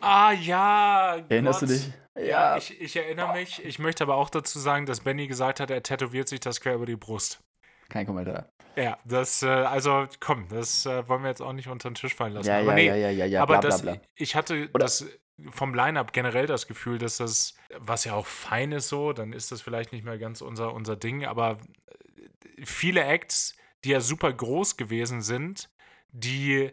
[0.00, 1.16] Ah ja.
[1.28, 1.68] Erinnerst Gott.
[1.68, 1.92] du dich?
[2.16, 3.64] Ja, ja ich, ich, erinnere mich.
[3.64, 6.76] Ich möchte aber auch dazu sagen, dass Benny gesagt hat, er tätowiert sich das quer
[6.76, 7.40] über die Brust.
[7.88, 8.48] Kein Kommentar.
[8.76, 12.14] Ja, das, äh, also komm, das äh, wollen wir jetzt auch nicht unter den Tisch
[12.14, 12.48] fallen lassen.
[12.48, 14.02] Ja, aber ja, nee, ja, ja, ja, ja, aber bla, das, bla, bla.
[14.14, 15.06] ich hatte Oder das
[15.50, 19.52] vom Line-Up generell das Gefühl, dass das, was ja auch fein ist so, dann ist
[19.52, 24.32] das vielleicht nicht mehr ganz unser, unser Ding, aber äh, viele Acts, die ja super
[24.32, 25.70] groß gewesen sind,
[26.12, 26.70] die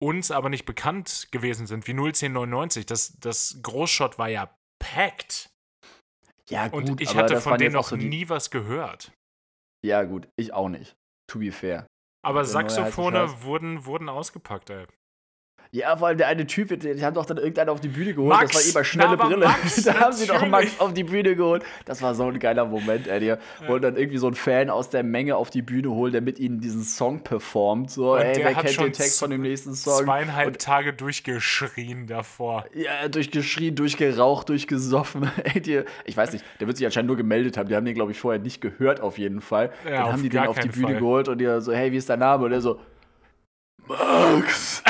[0.00, 5.50] uns aber nicht bekannt gewesen sind, wie 01099, das, das Großshot war ja packed.
[6.48, 9.12] Ja, gut, Und ich hatte von denen noch so nie was gehört.
[9.84, 10.96] Ja, gut, ich auch nicht.
[11.28, 11.86] To be fair.
[12.24, 14.86] Aber Saxophone wurden, wurden ausgepackt, ey.
[15.70, 18.30] Ja, vor allem der eine Typ, die haben doch dann irgendeinen auf die Bühne geholt.
[18.30, 19.46] Max, das war immer schnelle Brille.
[19.46, 20.46] Max, da haben sie doch.
[20.46, 21.62] Max auf die Bühne geholt.
[21.84, 23.20] Das war so ein geiler Moment, ey.
[23.20, 23.34] Die
[23.68, 26.38] wollten dann irgendwie so einen Fan aus der Menge auf die Bühne holen, der mit
[26.38, 27.90] ihnen diesen Song performt.
[27.90, 30.04] So, Und ey, der wer hat kennt schon den Text von dem nächsten Song?
[30.06, 32.64] Zweieinhalb Und, Tage durchgeschrien davor.
[32.74, 35.30] ja, durchgeschrien, durchgeraucht, durchgesoffen.
[35.44, 37.68] Ey, die, ich weiß nicht, der wird sich anscheinend nur gemeldet haben.
[37.68, 39.70] Die haben den, glaube ich, vorher nicht gehört, auf jeden Fall.
[39.84, 40.98] Ja, dann haben die den auf die Bühne Fall.
[40.98, 42.46] geholt und die so, hey, wie ist dein Name?
[42.46, 42.80] Und er so,
[43.86, 44.82] Max.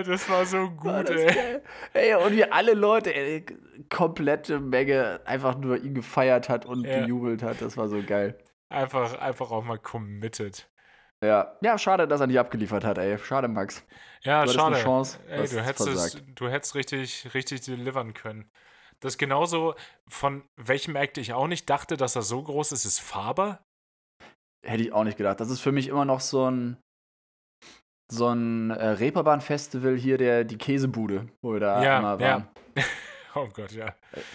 [0.00, 1.34] Oh, das war so War gut, das ey.
[1.34, 1.62] geil.
[1.92, 3.44] Ey, und wie alle Leute, ey,
[3.90, 7.00] komplette Menge einfach nur ihn gefeiert hat und Ja.
[7.00, 7.60] gejubelt hat.
[7.60, 8.38] Das war so geil.
[8.68, 10.68] Einfach, einfach auch mal committed.
[11.22, 11.56] Ja.
[11.62, 13.16] ja, schade, dass er nicht abgeliefert hat, ey.
[13.18, 13.84] Schade, Max.
[14.22, 14.74] Ja, Du schade.
[14.76, 18.50] eine Chance, Ey, du hättest, es, du hättest richtig, richtig delivern können.
[19.00, 19.74] Das ist genauso,
[20.08, 23.64] von welchem Act ich auch nicht dachte, dass er so groß ist, ist Faber.
[24.66, 25.40] Hätte ich auch nicht gedacht.
[25.40, 26.78] Das ist für mich immer noch so ein
[28.12, 32.26] so ein äh, Reeperbahn-Festival hier, der die Käsebude, wo wir da Ja, einmal ja.
[32.28, 32.48] waren.
[33.36, 33.92] Oh Gott, ja.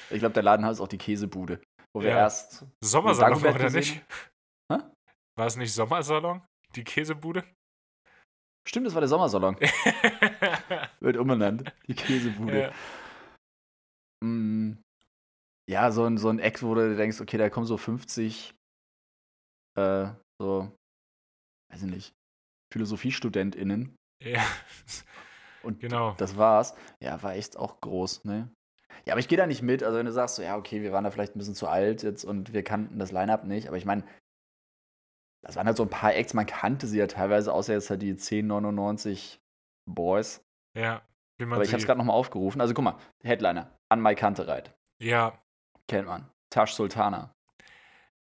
[0.10, 1.62] Ich glaube, der Laden heißt auch die Käsebude,
[1.95, 2.17] wo wir Ja.
[2.17, 4.05] erst Sommersalon, oder gesehen nicht?
[4.69, 4.79] Hä?
[5.38, 6.41] War es nicht Sommersalon?
[6.75, 7.45] Die Käsebude?
[8.67, 9.55] Stimmt, das war der Sommersalon.
[10.99, 11.71] Wird umbenannt.
[11.88, 12.62] Die Käsebude.
[12.62, 12.73] ja.
[14.21, 14.82] Mm,
[15.69, 18.53] Ja, so ein, so ein Eck, wo du denkst, okay, da kommen so 50,
[19.77, 20.08] äh,
[20.41, 20.75] so,
[21.71, 22.13] weiß ich nicht,
[22.71, 23.95] PhilosophiestudentInnen.
[24.23, 24.43] ja,
[25.63, 26.13] Und genau.
[26.17, 26.75] das war's.
[27.01, 28.49] Ja, war echt auch groß, ne?
[29.05, 29.84] Ja, aber ich gehe da nicht mit.
[29.84, 32.03] Also, wenn du sagst, so, ja, okay, wir waren da vielleicht ein bisschen zu alt
[32.03, 34.03] jetzt und wir kannten das Line-Up nicht, aber ich meine,
[35.41, 38.01] das waren halt so ein paar Acts, man kannte sie ja teilweise, außer jetzt halt
[38.01, 39.39] die 1099
[39.89, 40.43] Boys.
[40.77, 41.01] Ja,
[41.38, 42.62] wie man Aber ich habe es gerade nochmal aufgerufen.
[42.62, 44.75] Also, guck mal, Headliner, An Mai Kantereit.
[45.01, 45.39] Ja,
[45.89, 46.29] Kennt man.
[46.51, 47.34] Tash Sultana.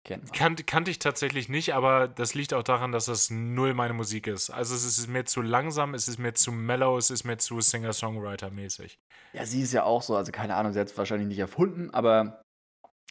[0.05, 0.31] Kennt man.
[0.33, 4.27] kan kannte ich tatsächlich nicht, aber das liegt auch daran, dass das null meine Musik
[4.27, 4.49] ist.
[4.49, 7.61] Also es ist mir zu langsam, es ist mir zu mellow, es ist mir zu
[7.61, 8.99] Singer-Songwriter-mäßig.
[9.31, 11.89] Ja, sie ist ja auch so, also keine Ahnung, sie hat es wahrscheinlich nicht erfunden,
[11.91, 12.43] aber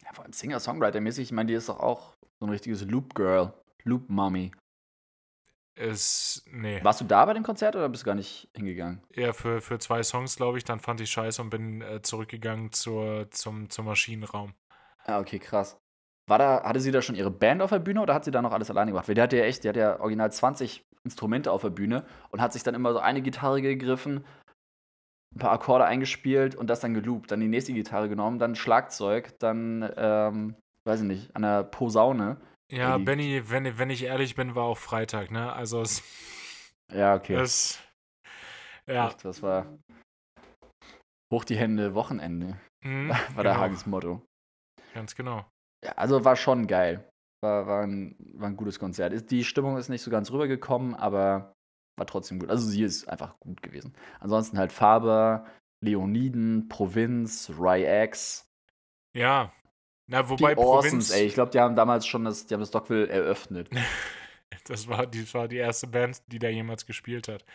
[0.03, 3.53] ja, vor allem Singer-Songwriter-mäßig, ich meine, die ist doch auch so ein richtiges Loop-Girl,
[3.83, 4.51] Loop-Mommy.
[5.75, 6.83] Es, nee.
[6.83, 9.01] Warst du da bei dem Konzert oder bist du gar nicht hingegangen?
[9.15, 12.71] Ja, für, für zwei Songs, glaube ich, dann fand ich scheiße und bin äh, zurückgegangen
[12.71, 14.53] zur, zum, zum Maschinenraum.
[15.05, 15.75] Ah, okay, krass.
[16.29, 18.41] War da, hatte sie da schon ihre Band auf der Bühne oder hat sie da
[18.41, 19.07] noch alles alleine gemacht?
[19.07, 22.41] Weil die hatte ja echt, die hatte ja original 20 Instrumente auf der Bühne und
[22.41, 24.25] hat sich dann immer so eine Gitarre gegriffen,
[25.35, 27.31] ein paar Akkorde eingespielt und das dann geloopt.
[27.31, 30.55] Dann die nächste Gitarre genommen, dann Schlagzeug, dann, ähm,
[30.87, 32.37] weiß ich nicht, an der Posaune.
[32.71, 35.51] Ja, die- Benny, wenn, wenn ich ehrlich bin, war auch Freitag, ne?
[35.51, 36.01] Also es,
[36.93, 37.35] Ja, okay.
[37.35, 37.79] es
[38.87, 39.65] ja, Echt, das war
[41.33, 44.21] hoch die Hände, Wochenende, mhm, war der genau, Hagens Motto.
[44.93, 45.45] ganz genau.
[45.83, 47.03] Ja, also war schon geil.
[47.41, 49.29] War, war, ein, war ein gutes Konzert.
[49.31, 51.53] Die Stimmung ist nicht so ganz rübergekommen, aber
[51.97, 52.49] war trotzdem gut.
[52.49, 53.93] Also sie ist einfach gut gewesen.
[54.19, 55.45] Ansonsten halt Faber,
[55.81, 58.49] Leoniden, Provinz, Ryex,
[59.15, 59.51] Ja,
[60.07, 61.25] na, die wobei Orsons, Provinz, ey.
[61.25, 63.69] Ich glaube, die haben damals schon das, die haben das Dockville eröffnet.
[64.65, 67.45] das war, die, das war die erste Band, die da jemals gespielt hat.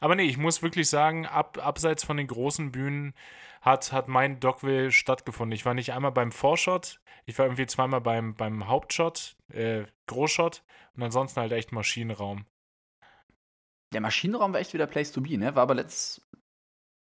[0.00, 3.14] Aber nee, ich muss wirklich sagen, ab, abseits von den großen Bühnen
[3.60, 5.54] hat, hat mein Dogville stattgefunden.
[5.54, 10.62] Ich war nicht einmal beim Vorshot, ich war irgendwie zweimal beim, beim Hauptshot, äh, Großshot
[10.94, 12.46] und ansonsten halt echt Maschinenraum.
[13.92, 15.54] Der Maschinenraum war echt wieder Place to be, ne?
[15.54, 16.24] War aber letztes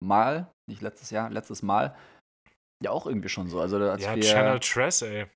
[0.02, 1.96] Mal, nicht letztes Jahr, letztes Mal,
[2.82, 3.60] ja auch irgendwie schon so.
[3.60, 5.26] Also als ja, wir, Channel Tress, ey.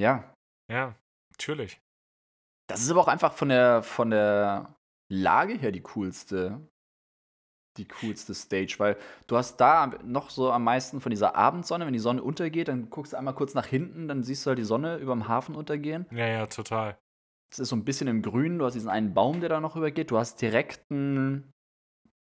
[0.00, 0.32] ja,
[0.70, 0.94] Ja,
[1.32, 1.80] natürlich.
[2.68, 4.76] Das ist aber auch einfach von der, von der
[5.08, 6.60] Lage her die coolste,
[7.76, 11.92] die coolste Stage, weil du hast da noch so am meisten von dieser Abendsonne, wenn
[11.92, 14.64] die Sonne untergeht, dann guckst du einmal kurz nach hinten, dann siehst du halt die
[14.64, 16.06] Sonne über dem Hafen untergehen.
[16.10, 16.98] Ja, ja, total.
[17.52, 19.76] Es ist so ein bisschen im Grünen, du hast diesen einen Baum, der da noch
[19.76, 21.52] rübergeht, du hast direkt einen,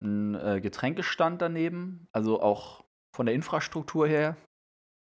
[0.01, 2.83] einen äh, Getränkestand daneben, also auch
[3.15, 4.35] von der Infrastruktur her.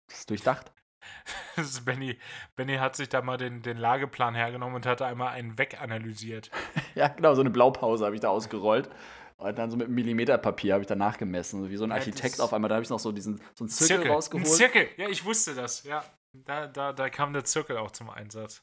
[0.10, 0.74] Das ist durchdacht.
[1.86, 2.18] Benny,
[2.56, 6.50] Benny hat sich da mal den, den Lageplan hergenommen und hat einmal einen weganalysiert.
[6.96, 8.90] Ja, genau, so eine Blaupause habe ich da ausgerollt.
[9.38, 11.70] Und dann so mit einem Millimeterpapier habe ich da nachgemessen.
[11.70, 12.68] Wie so ein Ja, Architekt das- auf einmal.
[12.68, 14.46] Da habe ich noch so diesen so einen Zirkel, rausgeholt.
[14.46, 16.04] Ein Zirkel, ja, ich wusste das, ja.
[16.46, 18.62] Da, da, da kam der Zirkel auch zum Einsatz.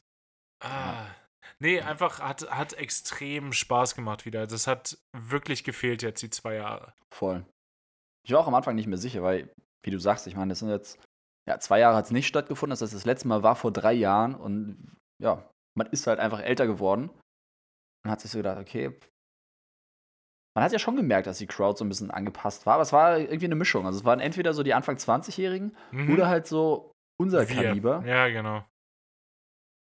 [0.63, 1.07] Ah.
[1.59, 4.47] Nee, einfach hat, hat extrem Spaß gemacht wieder.
[4.47, 6.93] Das hat wirklich gefehlt jetzt, die zwei Jahre.
[7.15, 7.45] Voll.
[8.27, 9.51] Ich war auch am Anfang nicht mehr sicher, weil,
[9.85, 10.99] wie du sagst, ich meine, das sind jetzt,
[11.49, 12.71] ja, zwei Jahre hat es nicht stattgefunden.
[12.71, 16.41] Das heißt, das letzte Mal war vor drei Jahren und ja, man ist halt einfach
[16.41, 17.11] älter geworden
[18.05, 18.95] und hat sich so gedacht, okay.
[20.55, 22.93] Man hat ja schon gemerkt, dass die Crowd so ein bisschen angepasst war, aber es
[22.93, 23.87] war irgendwie eine Mischung.
[23.87, 26.13] Also es waren entweder so die Anfang 20-Jährigen Mhm.
[26.13, 26.91] oder halt so
[27.21, 27.57] unser Wir.
[27.57, 28.05] Kaliber.
[28.05, 28.65] Ja, genau.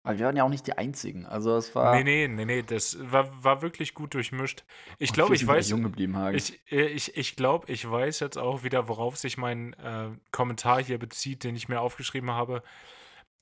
[0.10, 1.28] Aber wir waren ja auch nicht die Einzigen.
[1.28, 1.94] Also es war.
[1.94, 4.64] Nee, nee, nee, nee, das war, war wirklich gut durchmischt.
[4.98, 5.70] Ich glaube, ich weiß.
[5.70, 6.36] Jung geblieben, Hagen.
[6.36, 10.84] Ich, äh, ich, ich glaube, ich weiß jetzt auch wieder, worauf sich mein äh, Kommentar
[10.84, 12.64] hier bezieht, den ich mir aufgeschrieben habe.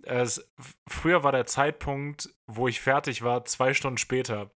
[0.03, 0.45] Es,
[0.87, 4.51] früher war der Zeitpunkt, wo ich fertig war, zwei Stunden später.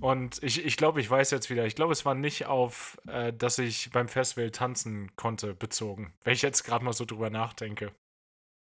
[0.00, 1.66] Und ich, ich glaube, ich weiß jetzt wieder.
[1.66, 6.14] Ich glaube, es war nicht auf, äh, dass ich beim Festival tanzen konnte, bezogen.
[6.24, 7.92] Wenn ich jetzt gerade mal so drüber nachdenke.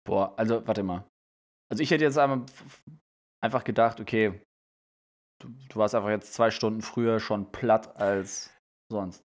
[0.05, 1.05] Boah, also warte mal.
[1.73, 4.39] Also ich hätte jetzt einfach gedacht, okay,
[5.41, 8.55] du, du warst einfach jetzt zwei Stunden früher schon platt als
[8.91, 9.25] sonst.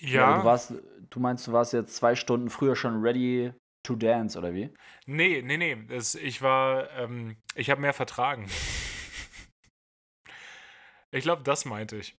[0.00, 0.38] Ja.
[0.38, 0.74] du, warst,
[1.10, 3.52] du meinst, du warst jetzt zwei Stunden früher schon ready
[3.84, 4.74] to dance, oder wie?
[5.06, 5.86] Nee, nee, nee.
[5.86, 8.50] Das, ich war, ähm, ich habe mehr vertragen.
[11.12, 12.16] ich glaube, das meinte ich.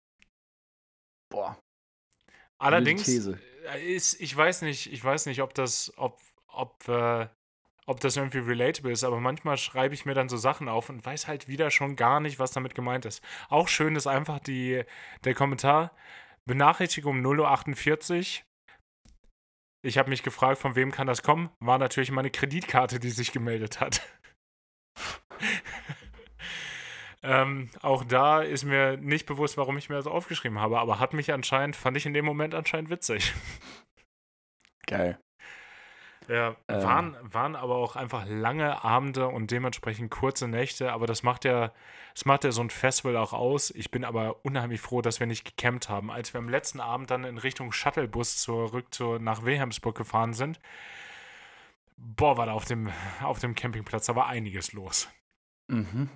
[1.29, 1.59] Boah.
[2.59, 3.41] Allerdings These.
[3.85, 7.27] ist, ich weiß nicht, ich weiß nicht, ob das, ob, ob, äh,
[7.87, 11.05] ob das irgendwie relatable ist, aber manchmal schreibe ich mir dann so Sachen auf und
[11.05, 13.23] weiß halt wieder schon gar nicht, was damit gemeint ist.
[13.49, 14.83] Auch schön ist einfach die,
[15.23, 15.95] der Kommentar.
[16.45, 18.45] Benachrichtigung 0.48 Uhr.
[19.83, 21.51] Ich habe mich gefragt, von wem kann das kommen?
[21.59, 24.01] War natürlich meine Kreditkarte, die sich gemeldet hat.
[27.23, 31.13] ähm, auch da ist mir nicht bewusst, warum ich mir das aufgeschrieben habe, aber hat
[31.13, 33.35] mich anscheinend, fand ich in dem Moment anscheinend witzig.
[34.87, 35.19] Geil.
[36.27, 36.83] Ja, ähm.
[36.83, 41.71] waren, waren aber auch einfach lange Abende und dementsprechend kurze Nächte, aber das macht ja,
[42.13, 43.71] das macht ja so ein Festival auch aus.
[43.71, 46.11] Ich bin aber unheimlich froh, dass wir nicht gecampt haben.
[46.11, 50.59] Als wir am letzten Abend dann in Richtung Shuttlebus zurück zu, nach Wilhelmsburg gefahren sind,
[51.97, 55.09] boah, war da auf dem, auf dem Campingplatz, da war einiges los.
[55.67, 56.09] Mhm.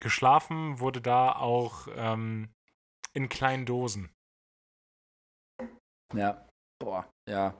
[0.00, 2.48] Geschlafen wurde da auch ähm,
[3.12, 4.10] in kleinen Dosen.
[6.14, 6.46] Ja,
[6.78, 7.54] boah, ja.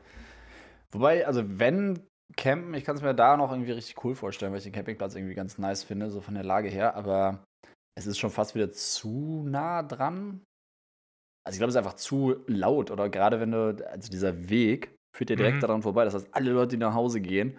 [0.95, 4.59] Wobei, also wenn campen, ich kann es mir da noch irgendwie richtig cool vorstellen, weil
[4.59, 7.45] ich den Campingplatz irgendwie ganz nice finde, so von der Lage her, aber
[7.97, 10.42] es ist schon fast wieder zu nah dran.
[11.47, 14.95] Also ich glaube, es ist einfach zu laut oder gerade wenn du, also dieser Weg
[15.14, 15.61] führt dir direkt mhm.
[15.61, 16.05] daran vorbei.
[16.05, 17.59] Das heißt, alle Leute, die nach Hause gehen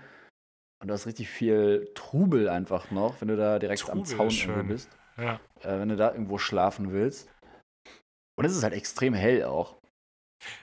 [0.81, 4.29] und du hast richtig viel Trubel einfach noch, wenn du da direkt Trubel am Zaun
[4.29, 4.97] irgendwo bist.
[5.17, 5.39] Ja.
[5.61, 7.29] Äh, wenn du da irgendwo schlafen willst.
[8.37, 9.77] Und es ist halt extrem hell auch.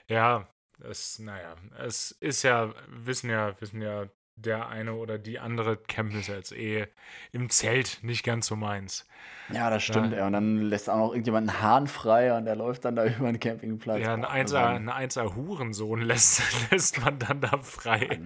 [0.07, 0.47] Ja,
[0.83, 6.19] es, naja, es ist ja, wissen ja, wissen ja, der eine oder die andere campen
[6.19, 6.87] ist jetzt eh
[7.31, 9.07] im Zelt nicht ganz so meins.
[9.51, 10.25] Ja, das stimmt, ja.
[10.25, 13.31] Und dann lässt auch noch irgendjemand einen Hahn frei und der läuft dann da über
[13.31, 14.01] den Campingplatz.
[14.01, 18.21] Ja, ein einser, ein einser Hurensohn lässt, lässt man dann da frei.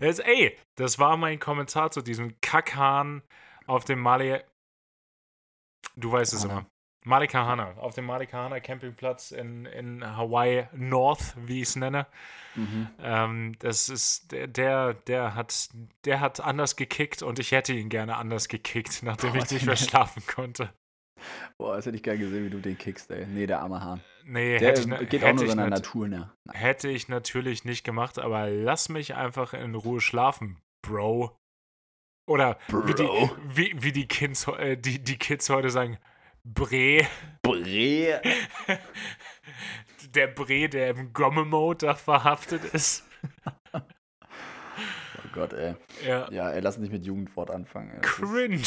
[0.00, 3.22] Das, ey, das war mein Kommentar zu diesem Kackhahn
[3.66, 4.40] auf dem Mali.
[5.96, 6.66] Du weißt es immer.
[7.04, 12.06] Marikahana, auf dem Marikahana Campingplatz in, in Hawaii North, wie ich es nenne.
[12.54, 12.88] Mhm.
[13.02, 15.70] Ähm, das ist, der, der, der, hat,
[16.04, 19.66] der hat anders gekickt und ich hätte ihn gerne anders gekickt, nachdem Boah, ich nicht
[19.66, 20.70] mehr schlafen konnte.
[21.58, 23.26] Boah, das hätte ich gerne gesehen, wie du den kickst, ey.
[23.26, 24.00] Nee, der arme Hahn.
[24.24, 26.32] Nee, der hätte ich, geht hätte auch nur seiner Natur, ne?
[26.50, 31.36] Hätte ich natürlich nicht gemacht, aber lass mich einfach in Ruhe schlafen, Bro.
[32.28, 32.86] Oder Bro.
[32.86, 33.08] Wie, die,
[33.48, 35.98] wie, wie die, Kids, äh, die, die Kids heute sagen,
[36.44, 37.06] Bre.
[37.42, 38.20] Bre.
[40.14, 43.04] der Bre, der im Gomme-Mode da verhaftet ist.
[43.72, 43.80] oh
[45.32, 45.76] Gott, ey.
[46.04, 46.30] Ja.
[46.30, 47.90] ja, ey, lass nicht mit Jugendwort anfangen.
[47.90, 48.00] Ey.
[48.00, 48.62] Cringe.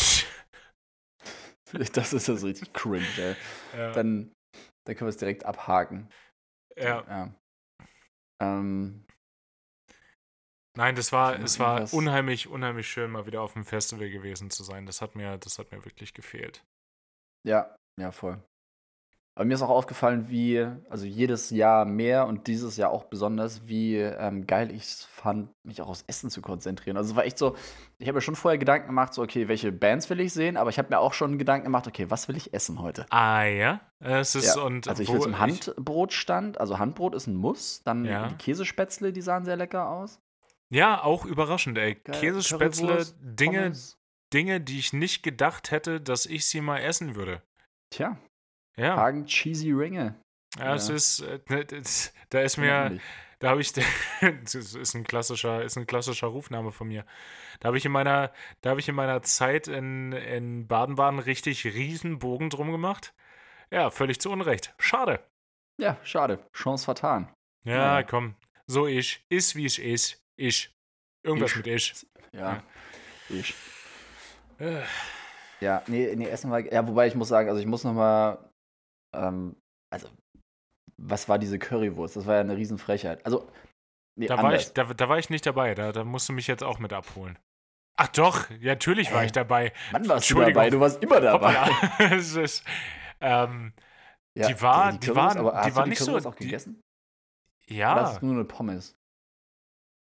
[1.93, 3.36] Das ist das richtig cringe, ey.
[3.76, 3.91] Ja.
[3.93, 4.32] Dann,
[4.86, 6.09] dann können wir es direkt abhaken.
[6.78, 7.03] Ja.
[7.07, 7.36] ja.
[8.41, 9.05] Ähm,
[10.76, 14.63] Nein, das war, es war unheimlich, unheimlich schön, mal wieder auf dem Festival gewesen zu
[14.63, 14.88] sein.
[14.88, 16.63] Das hat mir, das hat mir wirklich gefehlt.
[17.44, 18.41] Ja, ja, voll.
[19.36, 23.68] Aber mir ist auch aufgefallen, wie, also jedes Jahr mehr und dieses Jahr auch besonders,
[23.68, 26.98] wie ähm, geil ich es fand, mich auch aufs Essen zu konzentrieren.
[26.98, 27.56] Also es war echt so,
[27.98, 30.70] ich habe mir schon vorher Gedanken gemacht, so, okay, welche Bands will ich sehen, aber
[30.70, 33.08] ich habe mir auch schon Gedanken gemacht, okay, was will ich essen heute?
[33.10, 33.82] Ah, ja.
[34.00, 34.62] Es ist ja.
[34.62, 34.88] und.
[34.88, 38.28] Also ich will zum Handbrotstand, also Handbrot ist ein Muss, dann ja.
[38.28, 40.20] die Käsespätzle, die sahen sehr lecker aus.
[40.70, 41.96] Ja, auch überraschend, ey.
[41.96, 42.20] Geil.
[42.20, 43.98] Käsespätzle, Dinge, Pommes.
[44.34, 47.42] Dinge, die ich nicht gedacht hätte, dass ich sie mal essen würde.
[47.92, 48.18] Tja.
[48.76, 48.96] Ja.
[48.96, 50.16] Hagen Cheesy Ringe.
[50.58, 51.66] Ja, es ist, äh, ne,
[52.30, 53.00] da ist mir,
[53.40, 53.74] da habe ich,
[54.22, 57.06] das ist ein klassischer, ist ein klassischer Rufname von mir.
[57.60, 58.32] Da habe ich in meiner,
[58.62, 63.14] da habe ich in meiner Zeit in, in Baden-Baden richtig riesen Bogen drum gemacht.
[63.72, 64.76] Ja, völlig zu Unrecht.
[64.78, 65.20] Schade.
[65.80, 66.40] Ja, schade.
[66.54, 67.34] Chance vertan.
[67.64, 68.04] Ja, ja.
[68.04, 68.36] komm.
[68.68, 69.26] So ich.
[69.30, 70.22] Ist wie es ist.
[70.36, 70.72] Ich.
[71.24, 71.58] Irgendwas ich.
[71.58, 72.06] mit ich.
[72.32, 72.40] Ja.
[72.40, 72.64] ja.
[73.30, 73.56] Ich.
[75.60, 76.60] Ja, nee, nee, Essen war.
[76.60, 78.38] Ja, wobei ich muss sagen, also ich muss nochmal.
[79.16, 79.56] Ähm,
[79.91, 80.10] also,
[80.97, 82.16] was war diese Currywurst?
[82.16, 83.26] Das war ja eine Riesenfrechheit.
[83.26, 83.49] Also,
[84.18, 85.76] nee, da, war ich, da, da, war ich nicht dabei.
[85.76, 87.38] Da, da musst du mich jetzt auch mit abholen.
[87.95, 89.28] Ach doch, ja, natürlich war Hä?
[89.28, 89.72] ich dabei.
[89.91, 90.70] Wann warst du dabei?
[90.70, 91.70] Du warst immer dabei.
[91.99, 92.64] Es ist,
[93.22, 93.74] ähm,
[94.36, 96.82] Ja, Die war- die Currywurst, waren- aber die du waren nicht so- auch die- gegessen?
[97.70, 98.95] Oder ja, hast du nur eine Pommes?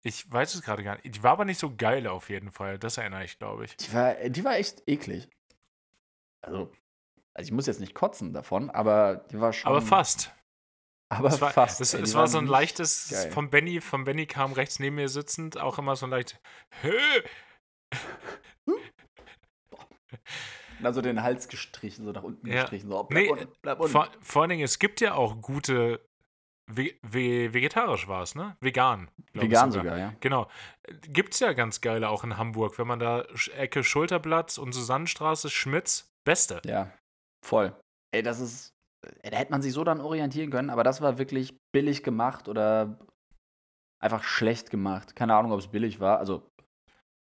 [0.02, 1.14] Ich weiß es gerade gar nicht.
[1.14, 2.78] Die war aber nicht so geil auf jeden Fall.
[2.78, 3.76] Das erinnere ich, glaube ich.
[3.76, 5.28] Die war, die war echt eklig.
[6.42, 6.72] Also,
[7.34, 9.70] also ich muss jetzt nicht kotzen davon, aber die war schon.
[9.70, 10.34] Aber fast.
[11.12, 11.80] Aber Es war, fast.
[11.80, 13.32] es, ey, es war so ein leichtes, geil.
[13.32, 16.40] von Benny, von Benny kam rechts neben mir sitzend, auch immer so ein leicht,
[16.82, 16.96] Hö!
[20.82, 22.62] Also den Hals gestrichen, so nach unten Ja.
[22.62, 22.88] gestrichen.
[22.88, 23.92] So, bleib Nee, unten, bleib unten.
[23.92, 26.00] Vor, vor allen Dingen, es gibt ja auch gute,
[26.70, 28.56] ve, ve, vegetarisch war es, ne?
[28.60, 29.10] Vegan.
[29.32, 30.14] Vegan sogar, ja.
[30.20, 30.48] Genau.
[31.02, 33.24] Gibt es ja ganz geile auch in Hamburg, wenn man da
[33.56, 36.60] Ecke Schulterblatt und Susannenstraße, Schmitz, beste.
[36.64, 36.90] Ja,
[37.44, 37.74] voll.
[38.12, 38.74] Ey, das ist.
[39.22, 42.48] Ey, da hätte man sich so dann orientieren können, aber das war wirklich billig gemacht
[42.48, 42.98] oder
[44.02, 45.16] einfach schlecht gemacht.
[45.16, 46.18] Keine Ahnung, ob es billig war.
[46.18, 46.46] Also,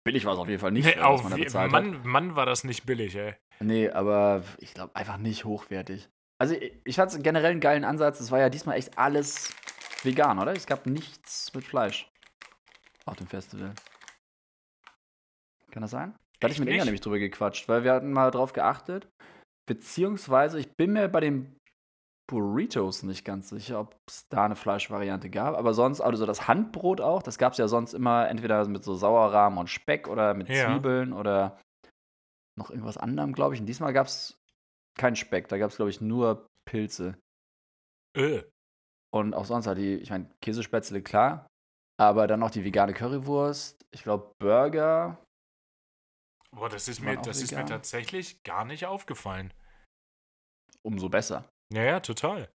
[0.05, 1.85] billig war es auf jeden Fall nicht, Nee, äh, was man da bezahlt hat.
[1.85, 3.35] Mann, Mann, war das nicht billig, ey.
[3.61, 6.09] Nee, aber ich glaube einfach nicht hochwertig.
[6.41, 8.21] Also ich, es generell einen geilen Ansatz.
[8.21, 9.53] Es war ja diesmal echt alles
[10.03, 10.53] vegan, oder?
[10.53, 12.11] Es gab nichts mit Fleisch
[13.07, 13.75] auf dem Festival.
[15.71, 16.15] Kann das sein?
[16.41, 19.09] Da hatte ich mit Inga nämlich drüber gequatscht, weil wir hatten mal drauf geachtet.
[19.67, 21.59] Beziehungsweise, ich bin mir bei den
[22.31, 25.57] Burritos nicht ganz sicher, ob es da eine Fleischvariante gab.
[25.57, 28.95] Aber sonst, also das Handbrot auch, das gab es ja sonst immer entweder mit so
[28.95, 30.67] Sauerrahmen und Speck oder mit Ja.
[30.67, 31.59] Zwiebeln oder
[32.57, 33.61] noch irgendwas anderem, glaube ich.
[33.61, 34.38] Und diesmal gab es
[34.99, 37.19] keinen Speck, da gab es, glaube ich, nur Pilze.
[38.17, 38.43] Öh.
[39.15, 41.47] Und auch sonst halt die, ich meine, Käsespätzle, klar.
[42.01, 45.25] Aber dann noch die vegane Currywurst, ich glaube Burger.
[46.51, 49.53] Boah, das ist mir, das ist mir tatsächlich gar nicht aufgefallen.
[50.83, 51.49] Umso besser.
[51.73, 52.51] Ja, ja, total.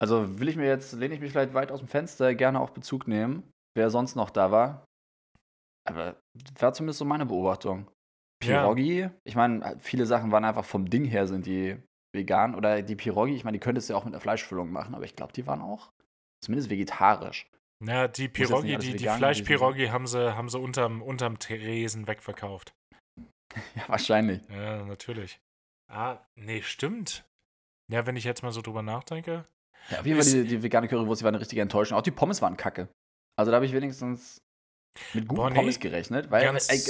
[0.00, 2.70] Also will ich mir jetzt, lehne ich mich vielleicht weit aus dem Fenster, gerne auch
[2.70, 4.84] Bezug nehmen, wer sonst noch da war.
[5.88, 6.20] Aber
[6.58, 7.90] war zumindest so meine Beobachtung.
[8.42, 8.62] Ja.
[8.62, 11.76] Pierogi, ich meine, viele Sachen waren einfach vom Ding her sind die
[12.14, 12.54] vegan.
[12.54, 15.04] Oder die Pierogi, ich meine, die könntest du ja auch mit einer Fleischfüllung machen, aber
[15.04, 15.92] ich glaube, die waren auch
[16.42, 17.48] zumindest vegetarisch.
[17.84, 22.72] Na, die alles die, die vegan Fleischpirogi haben sie, haben sie unterm, unterm Theresen wegverkauft.
[23.76, 24.40] Ja, wahrscheinlich.
[24.48, 25.38] Ja, natürlich.
[25.86, 27.26] Ah, nee, stimmt.
[27.92, 29.44] Ja, wenn ich jetzt mal so drüber nachdenke.
[29.90, 31.98] Ja, auf jeden Fall, die, die vegane Currywurst, die war eine richtige Enttäuschung.
[31.98, 32.88] Auch die Pommes waren kacke.
[33.36, 34.40] Also da habe ich wenigstens
[35.12, 36.30] mit guten Boah, nee, Pommes gerechnet.
[36.30, 36.82] Weil, ganz, ey,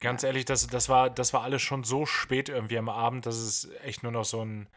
[0.00, 3.36] ganz ehrlich, das, das, war, das war alles schon so spät irgendwie am Abend, dass
[3.36, 4.68] es echt nur noch so ein.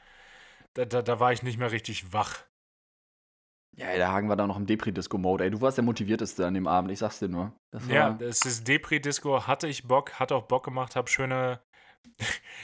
[0.74, 2.46] Da, da, da war ich nicht mehr richtig wach.
[3.76, 5.46] ja, ey, der Hagen war da noch im Depri-Disco-Mode.
[5.46, 7.54] Ey, du warst der motivierteste an dem Abend, ich sag's dir nur.
[7.72, 11.60] Das Ja, es ist Depri-Disco, hatte ich Bock, hat auch Bock gemacht, hab schöne.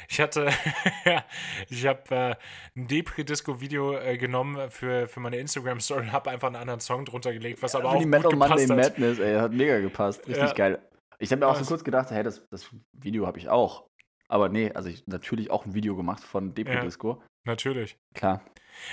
[0.08, 0.50] Ich hatte,
[1.06, 1.24] ja,
[1.70, 2.36] ich habe äh,
[2.76, 7.32] ein Depri-Disco-Video äh, genommen für, für meine Instagram-Story und habe einfach einen anderen Song drunter
[7.32, 8.78] gelegt, was aber Für auch die gut Metal Monday gepasst hat.
[9.00, 10.28] Madness, ey, hat mega gepasst.
[10.28, 10.54] Richtig Ja.
[10.54, 10.80] geil.
[11.20, 13.86] Ich habe mir auch so kurz gedacht, hey, das, das Video habe ich auch.
[14.30, 17.22] Aber nee, also ich natürlich auch ein Video gemacht von Depri-Disco.
[17.46, 17.98] Natürlich.
[18.14, 18.42] Klar.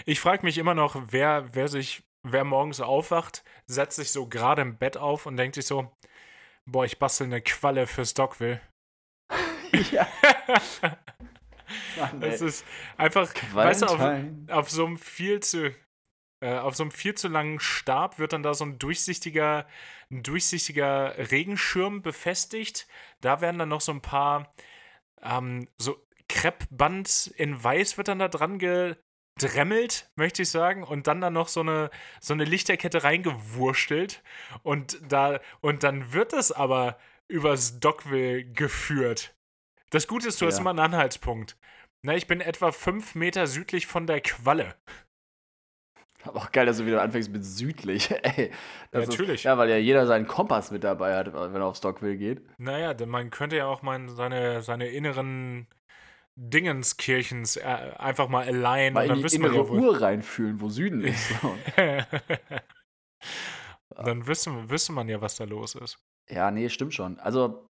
[0.06, 4.62] Ich frage mich immer noch, wer, wer sich, wer morgens aufwacht, setzt sich so gerade
[4.62, 5.92] im Bett auf und denkt sich so,
[6.66, 8.60] boah, ich bastel eine Qualle für Stockville.
[9.92, 10.06] ja.
[11.98, 12.64] Mann, Das ist
[12.96, 14.00] einfach, weißt du, auf,
[14.50, 15.74] auf so einem viel zu
[16.40, 19.66] äh, auf so einem viel zu langen Stab wird dann da so ein durchsichtiger,
[20.10, 22.86] ein durchsichtiger Regenschirm befestigt.
[23.20, 24.52] Da werden dann noch so ein paar
[25.22, 25.96] ähm, so
[26.28, 31.48] Kreppband in Weiß wird dann da dran gedremmelt, möchte ich sagen, und dann da noch
[31.48, 31.90] so eine
[32.20, 34.22] so eine Lichterkette reingewurstelt
[34.62, 39.35] und da und dann wird es aber übers Dockville geführt.
[39.90, 40.60] Das Gute ist, du hast Ja.
[40.60, 41.56] immer einen Anhaltspunkt.
[42.02, 44.74] Na, ich bin etwa fünf Meter südlich von der Qualle.
[46.24, 48.10] Aber auch geil, dass du wieder anfängst mit südlich.
[48.24, 48.50] Ey,
[48.90, 49.40] das Natürlich.
[49.40, 52.42] Ist, ja, weil ja jeder seinen Kompass mit dabei hat, wenn er auf Stockville geht.
[52.58, 55.68] Naja, denn man könnte ja auch mal seine, seine inneren
[56.34, 59.74] Dingenskirchens äh, einfach mal alignen Mal und dann in die wissen wir innere ja, wo.
[59.74, 61.30] Uhr reinfühlen, wo Süden ist.
[63.94, 65.98] Dann wüsste, wüsste man ja, was da los ist.
[66.28, 67.18] ja, nee, stimmt schon.
[67.20, 67.66] Also,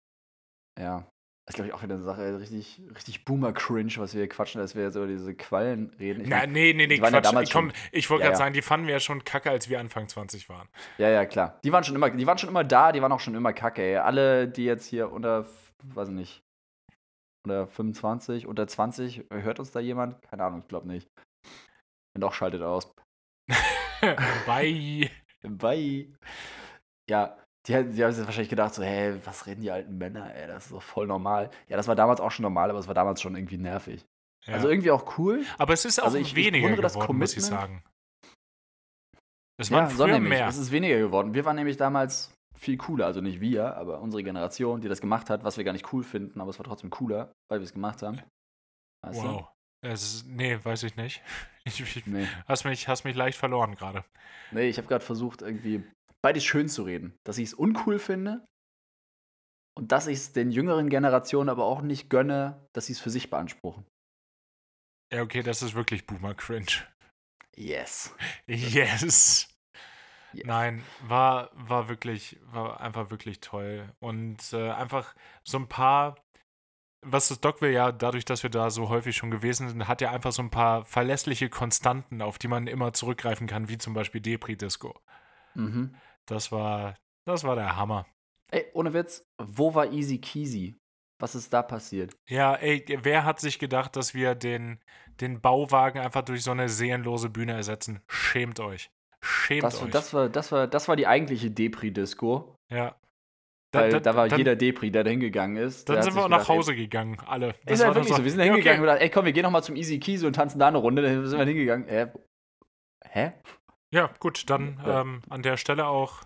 [0.78, 1.06] ja.
[1.46, 4.60] Das ist, glaube ich, auch wieder eine Sache, richtig, richtig Boomer-Cringe, was wir hier quatschen,
[4.60, 6.22] dass wir jetzt über diese Quallen reden.
[6.22, 7.30] Ich Na, mein, nee, nee, nee, die waren ja Quatsch.
[7.32, 8.44] damals Komm, schon- ich wollte Ja, gerade ja.
[8.44, 10.68] sagen, die fanden wir ja schon kacke, als wir Anfang 20 waren.
[10.98, 11.60] ja, ja, klar.
[11.62, 13.80] Die waren, schon immer, die waren schon immer da, die waren auch schon immer kacke,
[13.80, 13.96] ey.
[13.98, 15.46] Alle, die jetzt hier unter,
[15.84, 16.42] weiß ich nicht,
[17.46, 20.20] unter 25, unter 20, hört uns da jemand?
[20.22, 21.08] Keine Ahnung, ich glaube nicht.
[22.12, 22.92] Wenn doch, schaltet aus.
[24.46, 25.10] Bye.
[25.44, 26.12] Bye.
[27.08, 27.36] Ja,
[27.66, 30.66] die, die haben sich wahrscheinlich gedacht, so, hey, was reden die alten Männer, ey, das
[30.66, 31.50] ist doch voll normal.
[31.68, 34.04] Ja, das war damals auch schon normal, aber es war damals schon irgendwie nervig.
[34.46, 34.54] Ja.
[34.54, 35.44] Also irgendwie auch cool.
[35.58, 37.82] Aber es ist auch also ich- ich weniger das geworden, muss ich sagen.
[39.58, 40.30] Es Ja, waren so früher nämlich.
[40.30, 40.48] mehr.
[40.48, 41.34] Es ist weniger geworden.
[41.34, 43.06] Wir waren nämlich damals, viel cooler.
[43.06, 46.02] Also nicht wir, aber unsere Generation, die das gemacht hat, was wir gar nicht cool
[46.04, 48.20] finden, aber es war trotzdem cooler, weil wir es gemacht haben.
[49.02, 49.48] Weißt wow.
[49.82, 51.22] Es nee, weiß ich nicht.
[51.68, 52.28] Ich, ich, nee.
[52.46, 54.04] hast, mich, hast mich leicht verloren gerade.
[54.52, 55.82] Nee, ich habe gerade versucht, irgendwie
[56.26, 57.16] beides schön zu reden.
[57.22, 58.44] Dass ich es uncool finde
[59.78, 63.10] und dass ich es den jüngeren Generationen aber auch nicht gönne, dass sie es für
[63.10, 63.86] sich beanspruchen.
[65.12, 66.82] Ja, okay, das ist wirklich Boomer-Cringe.
[67.54, 68.12] Yes.
[68.48, 69.48] Yes.
[70.32, 70.44] yes.
[70.44, 73.88] Nein, war, war wirklich, war einfach wirklich toll.
[74.00, 75.14] Und äh, einfach
[75.44, 76.16] so ein paar,
[77.02, 80.00] was das Doc will ja, dadurch, dass wir da so häufig schon gewesen sind, hat
[80.00, 83.94] ja einfach so ein paar verlässliche Konstanten, auf die man immer zurückgreifen kann, wie zum
[83.94, 85.00] Beispiel Depri-Disco.
[85.56, 85.94] Mhm.
[86.26, 86.96] Das war,
[87.26, 88.06] das war der Hammer.
[88.50, 90.76] Ey, ohne Witz, wo war Easy Keasy?
[91.18, 92.14] Was ist da passiert?
[92.28, 94.78] Ja, ey, wer hat sich gedacht, dass wir den,
[95.20, 98.00] den Bauwagen einfach durch so eine seelenlose Bühne ersetzen?
[98.08, 98.90] Schämt euch.
[99.22, 99.90] Schämt das, euch.
[99.90, 102.54] Das war, das, war, das war die eigentliche Depri-Disco.
[102.70, 102.96] Ja.
[103.72, 105.88] Weil da, da, da war dann, jeder Depri, der da hingegangen ist.
[105.88, 107.54] Dann sind wir auch nach Hause ey, gegangen, alle.
[107.64, 108.22] Das ist ja wirklich so.
[108.22, 108.80] Wir sind da hingegangen okay.
[108.80, 111.02] und gedacht, ey, komm, wir gehen nochmal zum Easy Keys und tanzen da eine Runde.
[111.02, 111.88] Dann sind wir hingegangen.
[111.88, 112.12] Äh,
[113.04, 113.32] hä?
[113.92, 115.02] Ja, gut, dann ja.
[115.02, 116.22] Ähm, an der Stelle auch.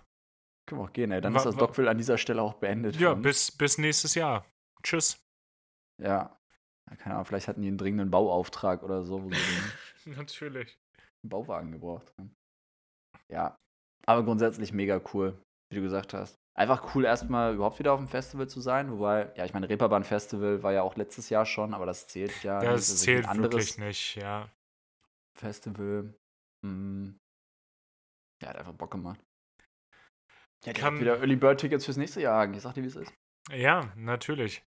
[0.67, 1.21] Können wir auch gehen, ey.
[1.21, 2.95] Dann ist das Dockville an dieser Stelle auch beendet.
[2.97, 4.45] Ja, bis, bis nächstes Jahr.
[4.83, 5.23] Tschüss.
[6.01, 6.37] Ja.
[6.97, 9.29] Keine Ahnung, vielleicht hatten die einen dringenden Bauauftrag oder so.
[10.05, 10.77] Natürlich.
[11.23, 12.35] Einen Bauwagen gebraucht haben.
[13.29, 13.57] Ja.
[14.05, 15.37] Aber grundsätzlich mega cool,
[15.69, 16.37] wie du gesagt hast.
[16.53, 18.91] Einfach cool, erstmal überhaupt wieder auf dem Festival zu sein.
[18.91, 22.43] Wobei, ja, ich meine, Reeperbahn Festival war ja auch letztes Jahr schon, aber das zählt
[22.43, 22.59] ja.
[22.59, 22.91] Das nicht.
[22.91, 24.49] Das zählt wirklich nicht, ja.
[25.37, 26.13] Festival.
[26.65, 27.20] Hm.
[28.41, 29.19] Ja, hat einfach Bock gemacht.
[30.65, 32.51] Ja, kann wieder Early Bird Tickets fürs nächste Jahr.
[32.51, 33.13] Ich sag dir, wie es ist.
[33.51, 34.63] Ja, natürlich.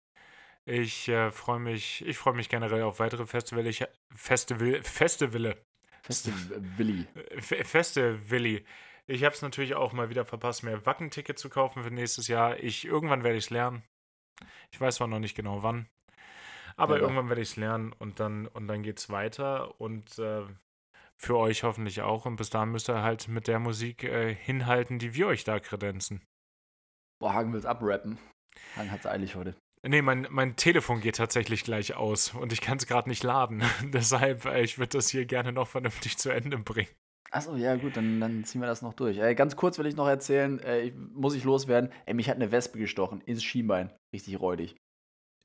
[0.65, 5.57] Ich äh, freue mich, ich freue mich generell auf weitere Festival, ich, Festival, Festivale.
[6.03, 7.07] Festivilli.
[7.39, 8.65] Festivilli.
[9.07, 12.57] Ich habe es natürlich auch mal wieder verpasst, mir Wacken-Ticket zu kaufen für nächstes Jahr.
[12.59, 13.83] Ich, irgendwann werde ich es lernen.
[14.71, 15.87] Ich weiß zwar noch nicht genau wann.
[16.77, 19.79] Aber ja, irgendwann werde ich es lernen und dann, und dann geht es weiter.
[19.79, 20.43] Und äh,
[21.21, 22.25] für euch hoffentlich auch.
[22.25, 25.59] Und bis dahin müsst ihr halt mit der Musik äh, hinhalten, die wir euch da
[25.59, 26.21] kredenzen.
[27.19, 28.17] Boah, Hagen will es abrappen.
[28.75, 29.55] Hagen hat es eilig heute.
[29.87, 33.63] Nee, mein, mein Telefon geht tatsächlich gleich aus und ich kann es gerade nicht laden.
[33.83, 36.89] Deshalb, äh, ich würde das hier gerne noch vernünftig zu Ende bringen.
[37.31, 39.17] Achso, ja gut, dann, dann ziehen wir das noch durch.
[39.17, 41.91] Äh, ganz kurz will ich noch erzählen, äh, muss ich loswerden.
[42.05, 43.89] Ey, mich hat eine Wespe gestochen ins Schienbein.
[44.13, 44.75] Richtig räudig.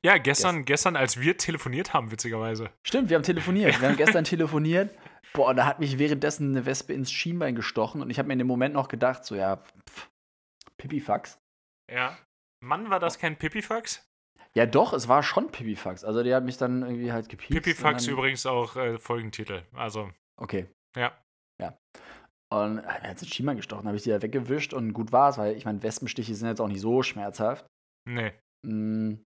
[0.05, 2.70] Ja, gestern, Gest gestern, als wir telefoniert haben, witzigerweise.
[2.87, 3.81] Stimmt, wir haben telefoniert.
[3.81, 4.91] Wir haben gestern telefoniert.
[5.33, 8.39] Boah, da hat mich währenddessen eine Wespe ins Schienbein gestochen und ich habe mir in
[8.39, 10.11] dem Moment noch gedacht, so ja, pff,
[10.79, 11.39] Pipifax.
[11.93, 12.18] Ja.
[12.64, 14.07] Mann, war das kein Pipifax?
[14.55, 16.03] Ja, doch, es war schon Pipifax.
[16.03, 17.53] Also, der hat mich dann irgendwie halt gepiepst.
[17.53, 19.62] Pipifax übrigens auch äh, Folgentitel.
[19.74, 20.11] Also.
[20.41, 20.66] Okay.
[20.97, 21.12] Ja.
[21.61, 21.77] Ja.
[22.53, 25.37] Und er hat sich Schiemann gestochen, habe ich die ja weggewischt und gut war es,
[25.39, 27.66] weil ich meine, Wespenstiche sind jetzt auch nicht so schmerzhaft.
[28.09, 28.33] Nee.
[28.64, 29.16] Mm,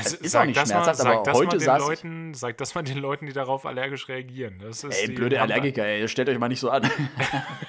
[0.00, 2.82] es ist sag auch nicht schmerzhaft, mal, aber heute saß Leuten, ich, Sag das mal
[2.82, 4.58] den Leuten, die darauf allergisch reagieren.
[4.60, 6.82] Das ist ey, blöde Allergiker, ey, stellt euch mal nicht so an.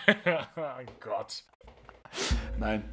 [0.26, 1.44] oh Gott.
[2.58, 2.84] Nein.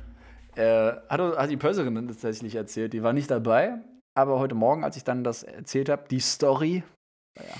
[0.57, 2.93] Äh, hat, hat die Pösserin dann tatsächlich erzählt.
[2.93, 3.79] Die war nicht dabei,
[4.15, 6.85] aber heute Morgen, als ich dann das erzählt habe, die Story,
[7.35, 7.55] naja.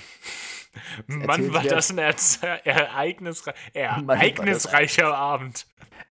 [1.07, 5.67] Mann, war das ein ereignisreich, ereignisreicher Abend.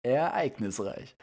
[0.03, 1.17] Ereignisreich.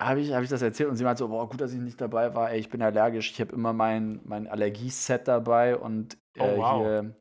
[0.00, 2.00] Habe ich, hab ich das erzählt und sie meinte so, boah, gut, dass ich nicht
[2.00, 2.50] dabei war.
[2.50, 3.30] Ey, ich bin allergisch.
[3.30, 6.82] Ich habe immer mein, mein Allergieset dabei und äh, oh, wow.
[6.82, 7.16] hier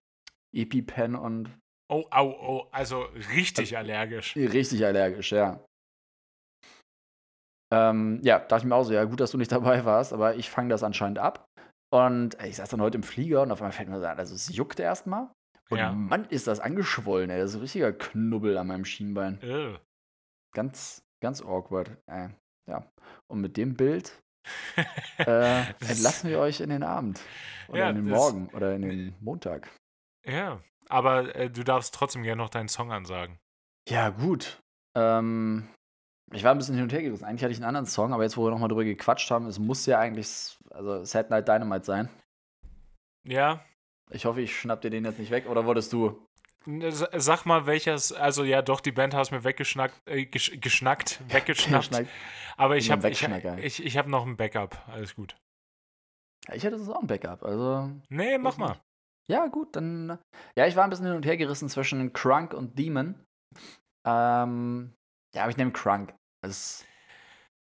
[0.54, 1.50] EpiPen und
[1.92, 3.02] Oh, au, oh, also
[3.34, 4.36] richtig allergisch.
[4.36, 5.60] Richtig allergisch, ja.
[7.74, 10.36] Ähm, ja, dachte ich mir auch so, ja, gut, dass du nicht dabei warst, aber
[10.36, 11.46] ich fange das anscheinend ab.
[11.92, 14.36] Und ich saß dann heute im Flieger und auf einmal fällt mir so an, also
[14.36, 15.32] es juckt erstmal.
[15.72, 15.92] Und ja.
[15.92, 17.40] Mann, ist das angeschwollen, ey.
[17.40, 19.40] Das ist ein richtiger Knubbel an meinem Schienbein.
[19.42, 19.78] Ew.
[20.54, 21.98] Ganz, ganz awkward.
[22.08, 22.30] Äh,
[22.70, 22.86] ja.
[23.28, 24.22] Und mit dem Bild
[25.18, 27.20] äh, entlassen wir euch in den Abend.
[27.68, 29.70] Oder ja, in den Morgen oder in den Montag.
[30.26, 33.38] Ja, aber äh, du darfst trotzdem gerne noch deinen Song ansagen.
[33.88, 34.60] Ja, gut.
[34.96, 35.70] Ähm,
[36.32, 37.26] ich war ein bisschen hin und her gerissen.
[37.26, 39.60] Eigentlich hatte ich einen anderen Song, aber jetzt, wo wir nochmal drüber gequatscht haben, es
[39.60, 42.10] muss ja eigentlich, also Sad Night Dynamite sein.
[43.24, 43.64] Ja.
[44.12, 46.26] Ich hoffe, ich schnapp dir den jetzt nicht weg, oder wolltest du?
[47.18, 52.08] Sag mal, welches, also ja, doch, die Band hast mir weggeschnackt, äh, gesch geschnackt, weggeschnackt.
[52.58, 55.36] aber ich habe ich, ich, ich hab noch ein Backup, alles gut.
[56.52, 57.92] Ich hätte das auch ein Backup, also.
[58.10, 58.80] Nee, mach mal.
[59.30, 60.18] Ja, gut, dann.
[60.56, 63.16] Ja, ich war ein bisschen hin und her gerissen zwischen Crunk und Demon.
[64.06, 64.94] Ähm,
[65.36, 66.14] ja, aber ich nehme Crunk.
[66.42, 66.86] Das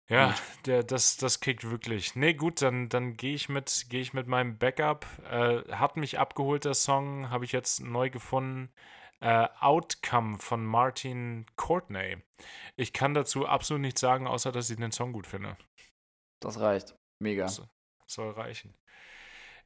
[0.09, 0.35] ja,
[0.67, 2.15] der, das, das kickt wirklich.
[2.15, 5.07] Nee, gut, dann, dann gehe ich, mit, geh ich mit meinem Backup.
[5.29, 8.73] Äh, hat mich abgeholt, der Song, habe ich jetzt neu gefunden.
[9.21, 12.19] Äh, Outcome von Martin Courtney.
[12.77, 15.57] Ich kann dazu absolut nichts sagen, außer dass ich den Song gut finde.
[16.41, 16.95] Das reicht.
[17.19, 17.45] Mega.
[17.45, 17.63] Das
[18.07, 18.75] soll reichen.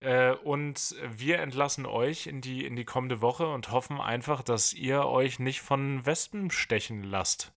[0.01, 4.72] Äh, und wir entlassen euch in die, in die kommende Woche und hoffen einfach, dass
[4.72, 7.53] ihr euch nicht von Wespen stechen lasst.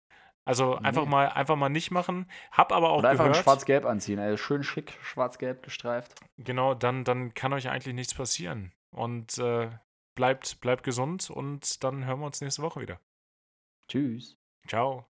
[0.51, 1.11] Also einfach nee.
[1.11, 2.29] mal einfach mal nicht machen.
[2.51, 4.19] Hab aber auch Oder einfach gehört, schwarz-gelb anziehen.
[4.19, 6.17] Also schön schick, schwarz-gelb gestreift.
[6.39, 8.73] Genau, dann, dann kann euch eigentlich nichts passieren.
[8.91, 9.71] Und äh,
[10.17, 12.99] bleibt, bleibt gesund und dann hören wir uns nächste Woche wieder.
[13.87, 14.37] Tschüss.
[14.67, 15.10] Ciao.